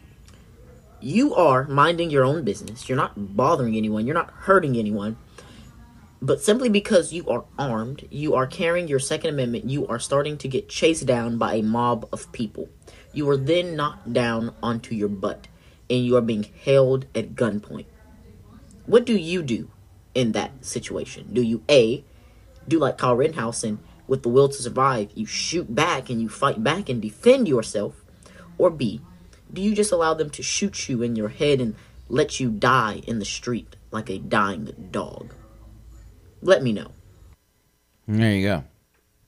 [1.01, 2.89] You are minding your own business.
[2.89, 4.07] You're not bothering anyone.
[4.07, 5.19] You're not hurting anyone.
[6.23, 10.39] But simply because you are armed, you are carrying your Second Amendment, you are starting
[10.39, 12.69] to get chased down by a mob of people.
[13.13, 15.47] You are then knocked down onto your butt
[15.91, 17.87] and you are being held at gunpoint.
[18.87, 19.71] What do you do
[20.15, 21.29] in that situation?
[21.33, 22.03] Do you A,
[22.67, 26.29] do like Kyle Rittenhouse and with the will to survive, you shoot back and you
[26.29, 28.03] fight back and defend yourself?
[28.57, 29.01] Or B,
[29.53, 31.75] do you just allow them to shoot you in your head and
[32.09, 35.35] let you die in the street like a dying dog?
[36.43, 36.91] Let me know.
[38.09, 38.65] There you go.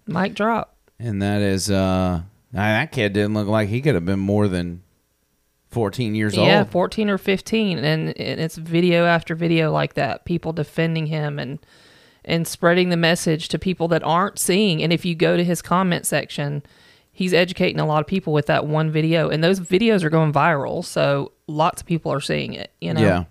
[0.07, 0.77] Mic drop.
[0.99, 4.83] And that is uh that kid didn't look like he could have been more than
[5.71, 6.47] 14 years old.
[6.47, 11.39] Yeah, 14 or 15 and, and it's video after video like that, people defending him
[11.39, 11.59] and
[12.25, 14.83] and spreading the message to people that aren't seeing.
[14.83, 16.63] And if you go to his comment section,
[17.13, 20.33] he's educating a lot of people with that one video and those videos are going
[20.33, 23.01] viral, so lots of people are seeing it, you know.
[23.01, 23.25] Yeah.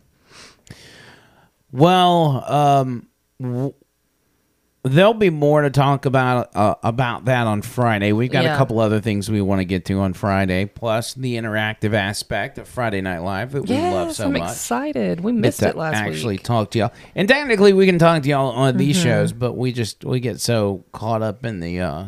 [1.72, 3.07] Well, um w-
[3.40, 8.12] there'll be more to talk about uh, about that on Friday.
[8.14, 8.54] We've got Yeah.
[8.54, 12.58] a couple other things we want to get to on Friday, plus the interactive aspect
[12.58, 14.52] of Friday Night Live that we love Yes, so I'm much.
[14.52, 15.22] excited.
[15.22, 16.18] We missed it last actually week.
[16.18, 16.94] Actually, talk to y'all.
[17.16, 19.04] And technically, we can talk to y'all on these Mhm.
[19.04, 22.04] shows, but we just we get so caught up in the uh,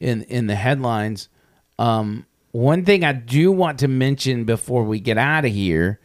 [0.00, 1.28] in in the headlines.
[1.78, 6.00] Um, one thing I do want to mention before we get out of here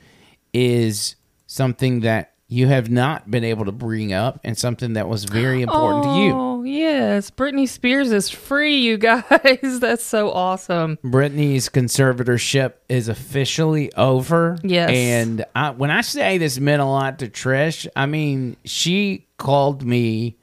[0.53, 1.15] is
[1.47, 5.61] something that you have not been able to bring up, and something that was very
[5.61, 6.33] important to you.
[6.33, 7.31] Oh, yes.
[7.31, 9.79] Britney Spears is free, you guys.
[9.79, 10.97] That's so awesome.
[11.01, 14.57] Britney's conservatorship is officially over.
[14.63, 14.89] Yes.
[14.91, 19.83] And I, when I say this meant a lot to Trish, I mean, she called
[19.85, 20.35] me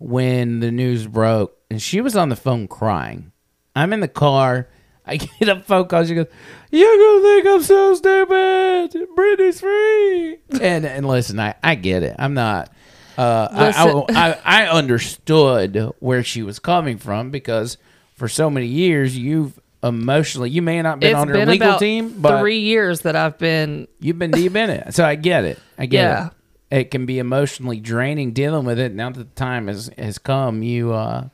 [0.00, 3.30] when the news broke and she was on the phone crying.
[3.76, 4.66] I'm in the car.
[5.12, 6.04] I get a phone call.
[6.04, 6.26] She goes,
[6.70, 9.08] You're to think I'm so stupid.
[9.16, 10.38] Britney's free.
[10.60, 12.16] And, and listen, I, I get it.
[12.18, 12.70] I'm not.
[13.18, 17.76] Uh, I, I, I, understood where she was coming from because
[18.14, 21.78] for so many years you've emotionally you may not been It's on her been legal
[21.78, 23.86] team, but three years that I've been.
[24.00, 24.94] you've been deep in it.
[24.94, 25.58] So I get it.
[25.76, 26.26] I get Yeah.
[26.70, 26.78] it.
[26.78, 28.94] It can be emotionally draining dealing with it.
[28.94, 31.28] Now that the time has has come, you uh,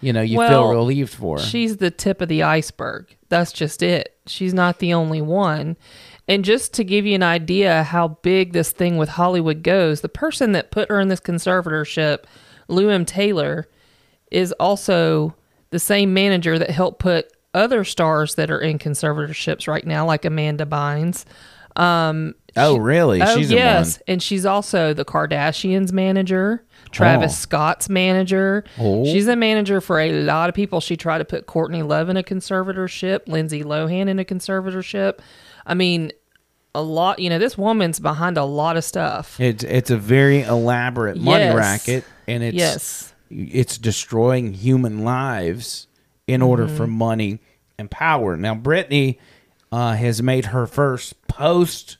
[0.00, 1.44] you know, you feel relieved for her.
[1.44, 3.16] She's the tip of the iceberg.
[3.30, 4.18] That's just it.
[4.26, 5.76] She's not the only one.
[6.28, 10.08] And just to give you an idea how big this thing with Hollywood goes, the
[10.08, 12.24] person that put her in this conservatorship,
[12.68, 13.04] Lou M.
[13.04, 13.68] Taylor,
[14.30, 15.34] is also
[15.70, 20.24] the same manager that helped put other stars that are in conservatorships right now, like
[20.24, 21.24] Amanda Bynes.
[21.76, 23.22] Um, Oh, really?
[23.22, 24.00] Oh, She's yes.
[24.08, 27.34] And she's also the Kardashians manager, Travis Oh.
[27.42, 28.64] Scott's manager.
[28.78, 29.04] Oh.
[29.04, 30.80] She's a manager for a lot of people.
[30.80, 35.18] She tried to put Courtney Love in a conservatorship, Lindsay Lohan in a conservatorship.
[35.66, 36.12] I mean,
[36.74, 39.38] a lot, you know, this woman's behind a lot of stuff.
[39.40, 41.54] It's it's a very elaborate money Yes.
[41.56, 43.14] racket, and it's Yes.
[43.30, 45.86] it's destroying human lives
[46.26, 46.76] in order Mhm.
[46.76, 47.40] for money
[47.78, 48.36] and power.
[48.36, 49.18] Now, Britney
[49.72, 51.96] uh, has made her first post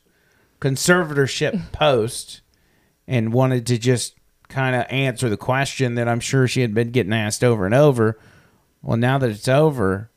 [0.61, 2.43] conservatorship post,
[3.07, 4.15] and wanted to just
[4.49, 7.75] kind of answer the question that I'm sure she had been getting asked over and
[7.75, 8.19] over.
[8.83, 10.11] Well, now that it's over,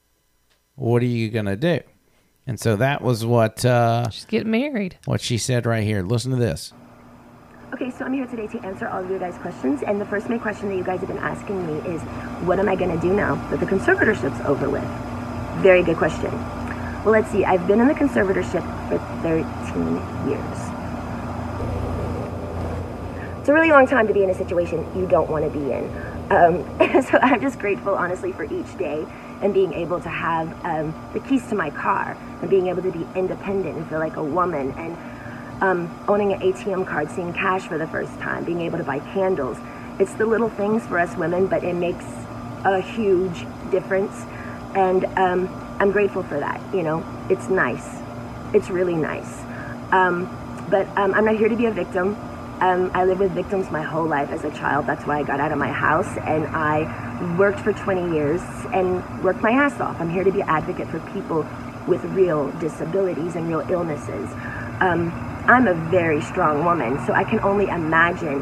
[0.76, 1.80] what are you gonna do?
[2.46, 4.98] And so that was what uh, She's getting married.
[5.06, 6.02] what she said right here.
[6.02, 6.74] Listen to this.
[7.74, 10.30] Okay, so I'm here today to answer all of your guys' questions, and the first
[10.30, 12.02] main question that you guys have been asking me is,
[12.46, 14.84] what am I going to do now that the conservatorship's over with?
[15.64, 16.30] Very good question.
[17.04, 17.44] Well, let's see.
[17.44, 20.74] I've been in the conservatorship for 13 years.
[23.40, 25.74] It's a really long time to be in a situation you don't want to be
[25.74, 25.84] in.
[26.32, 29.06] Um, so I'm just grateful, honestly, for each day
[29.42, 32.92] and being able to have um, the keys to my car and being able to
[32.92, 34.98] be independent and feel like a woman and
[35.62, 39.00] um, owning an ATM card, seeing cash for the first time, being able to buy
[39.00, 39.58] candles.
[40.00, 42.06] It's the little things for us women, but it makes
[42.64, 44.24] a huge difference.
[44.74, 46.62] And um, I'm grateful for that.
[46.74, 48.02] You know, it's nice.
[48.54, 49.42] It's really nice.
[49.92, 50.30] Um,
[50.70, 52.16] but um, I'm not here to be a victim.
[52.62, 54.86] Um, I lived with victims my whole life as a child.
[54.86, 58.42] That's why I got out of my house and I worked for 20 years
[58.74, 60.00] and worked my ass off.
[60.00, 61.46] I'm here to be an advocate for people
[61.88, 64.30] with real disabilities and real illnesses.
[64.80, 65.12] Um,
[65.46, 68.42] I'm a very strong woman, so I can only imagine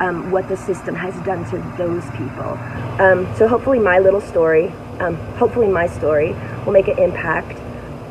[0.00, 2.56] um, what the system has done to those people.
[3.00, 6.34] Um, so hopefully, my little story, um, hopefully, my story
[6.64, 7.58] will make an impact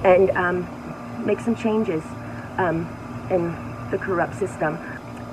[0.03, 2.03] and um, make some changes
[2.57, 2.87] um,
[3.29, 3.51] in
[3.91, 4.77] the corrupt system.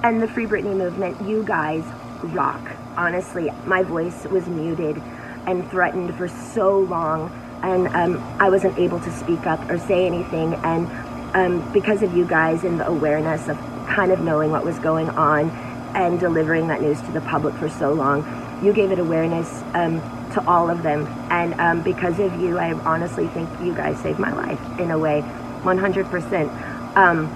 [0.03, 1.85] And the Free Britney movement, you guys
[2.23, 2.61] rock.
[2.97, 5.01] Honestly, my voice was muted
[5.47, 7.31] and threatened for so long,
[7.63, 10.55] and um, I wasn't able to speak up or say anything.
[10.55, 10.87] And
[11.35, 13.57] um, because of you guys and the awareness of
[13.89, 15.51] kind of knowing what was going on
[15.95, 18.23] and delivering that news to the public for so long,
[18.63, 20.01] you gave it awareness um,
[20.39, 21.07] to all of them.
[21.31, 24.99] And um, because of you, I honestly think you guys saved my life in a
[24.99, 25.23] way,
[25.63, 26.97] 100%.
[26.97, 27.27] Um,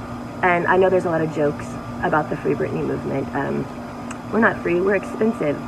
[0.43, 1.67] and I know there's a lot of jokes
[2.03, 3.33] about the Free Britney movement.
[3.35, 3.65] Um,
[4.33, 5.61] we're not free, we're expensive.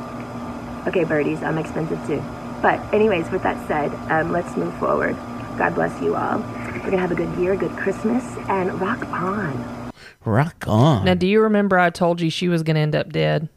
[0.87, 2.23] Okay, birdies, I'm expensive too.
[2.61, 5.15] But, anyways, with that said, um, let's move forward.
[5.57, 6.39] God bless you all.
[6.39, 9.91] We're going to have a good year, good Christmas, and rock on.
[10.25, 11.05] Rock on.
[11.05, 13.49] Now, do you remember I told you she was going to end up dead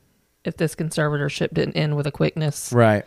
[0.44, 2.72] if this conservatorship didn't end with a quickness?
[2.72, 3.04] Right.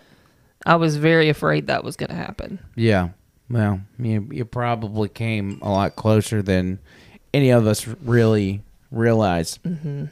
[0.65, 2.59] I was very afraid that was going to happen.
[2.75, 3.09] Yeah.
[3.49, 6.79] Well, you you probably came a lot closer than
[7.33, 9.61] any of us really realized.
[9.63, 10.09] Mhm.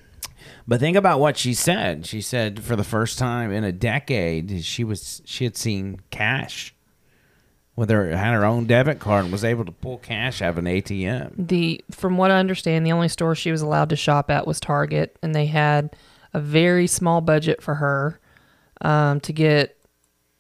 [0.68, 2.06] But think about what she said.
[2.06, 6.74] She said for the first time in a decade, she was she had seen cash.
[7.76, 10.58] With her had her own debit card and was able to pull cash out of
[10.58, 11.48] an ATM.
[11.48, 14.60] The from what I understand, the only store she was allowed to shop at was
[14.60, 15.96] Target, and they had
[16.34, 18.20] a very small budget for her
[18.82, 19.78] um, to get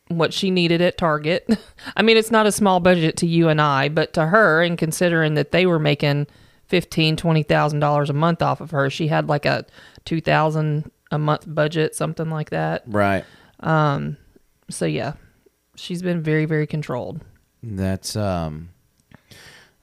[0.09, 1.47] what she needed at Target.
[1.95, 4.77] I mean, it's not a small budget to you and I, but to her, and
[4.77, 6.27] considering that they were making
[6.67, 9.65] fifteen, twenty thousand dollars a month off of her, she had like a
[10.05, 12.83] two thousand a month budget, something like that.
[12.85, 13.23] Right.
[13.61, 14.17] Um.
[14.69, 15.13] So yeah,
[15.75, 17.23] she's been very, very controlled.
[17.63, 18.69] That's um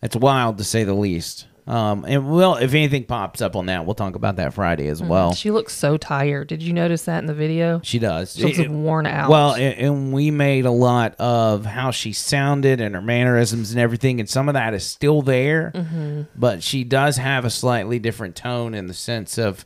[0.00, 1.46] that's wild to say the least.
[1.68, 5.02] Um and well if anything pops up on that, we'll talk about that Friday as
[5.02, 5.32] well.
[5.32, 6.46] Mm, she looks so tired.
[6.46, 7.80] Did you notice that in the video?
[7.82, 8.34] She does.
[8.36, 9.28] She looks It- worn out.
[9.30, 13.80] Well, and, and we made a lot of how she sounded and her mannerisms and
[13.80, 15.72] everything, and some of that is still there.
[15.74, 16.28] Mhm.
[16.36, 19.64] But she does have a slightly different tone in the sense of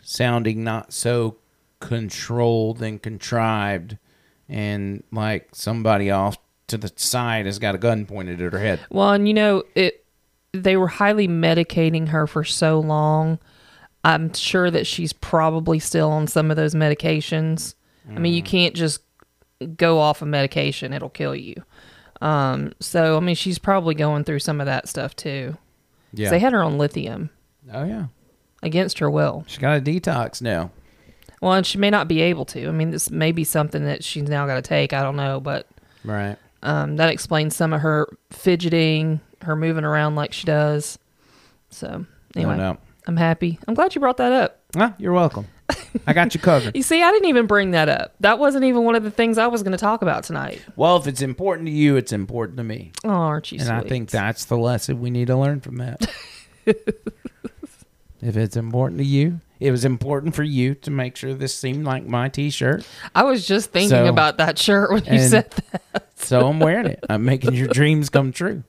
[0.00, 1.36] sounding not so
[1.80, 3.98] controlled and contrived,
[4.48, 6.36] and like somebody off
[6.68, 8.80] to the side has got a gun pointed at her head.
[8.90, 10.04] Well, and you know, it
[10.52, 13.38] they were highly medicating her for so long.
[14.04, 17.74] I'm sure that she's probably still on some of those medications.
[18.14, 18.46] I mean, you Mm.
[18.46, 19.00] can't just
[19.76, 21.62] go off of medication, it'll kill you.
[22.20, 25.56] Um, so I mean, she's probably going through some of that stuff too.
[26.12, 26.30] Yeah.
[26.30, 27.30] They had her on lithium.
[27.72, 28.06] Oh yeah.
[28.62, 29.44] Against her will.
[29.46, 30.70] She got a detox now.
[31.42, 32.66] Well, and she may not be able to.
[32.66, 34.92] I mean, this may be something that she's now got to take.
[34.92, 35.66] I don't know, but
[36.04, 36.36] Right.
[36.64, 40.98] um, that explains some of her fidgeting, her moving around like she does.
[41.70, 42.80] So anyway, doubt.
[43.06, 43.58] I'm happy.
[43.66, 44.60] I'm glad you brought that up.
[44.76, 45.46] Ah, you're welcome.
[46.06, 46.74] I got you covered.
[46.76, 48.14] You see, I didn't even bring that up.
[48.20, 50.62] That wasn't even one of the things I was going to talk about tonight.
[50.76, 52.92] Well, if it's important to you, it's important to me.
[53.04, 56.06] Oh, aren't you and I think that's the lesson we need to learn from that.
[56.66, 61.84] if it's important to you, it was important for you to make sure this seemed
[61.84, 62.86] like my T-shirt.
[63.14, 66.08] I was just thinking So- about that shirt when you said that.
[66.16, 67.04] so I'm wearing it.
[67.08, 68.62] I'm making your dreams come true.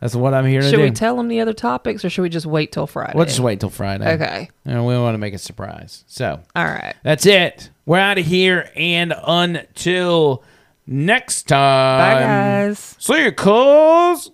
[0.00, 0.82] That's what I'm here to Should do.
[0.82, 3.12] we tell them the other topics, or should we just wait till Friday?
[3.14, 4.14] We'll just wait till Friday.
[4.14, 4.50] Okay.
[4.64, 6.04] And we want to make a surprise.
[6.06, 6.94] So, All right.
[7.02, 7.70] that's it.
[7.86, 8.70] We're out of here.
[8.76, 10.42] And until
[10.86, 12.16] next time.
[12.16, 12.96] Bye, guys.
[12.98, 14.30] See you, cuz.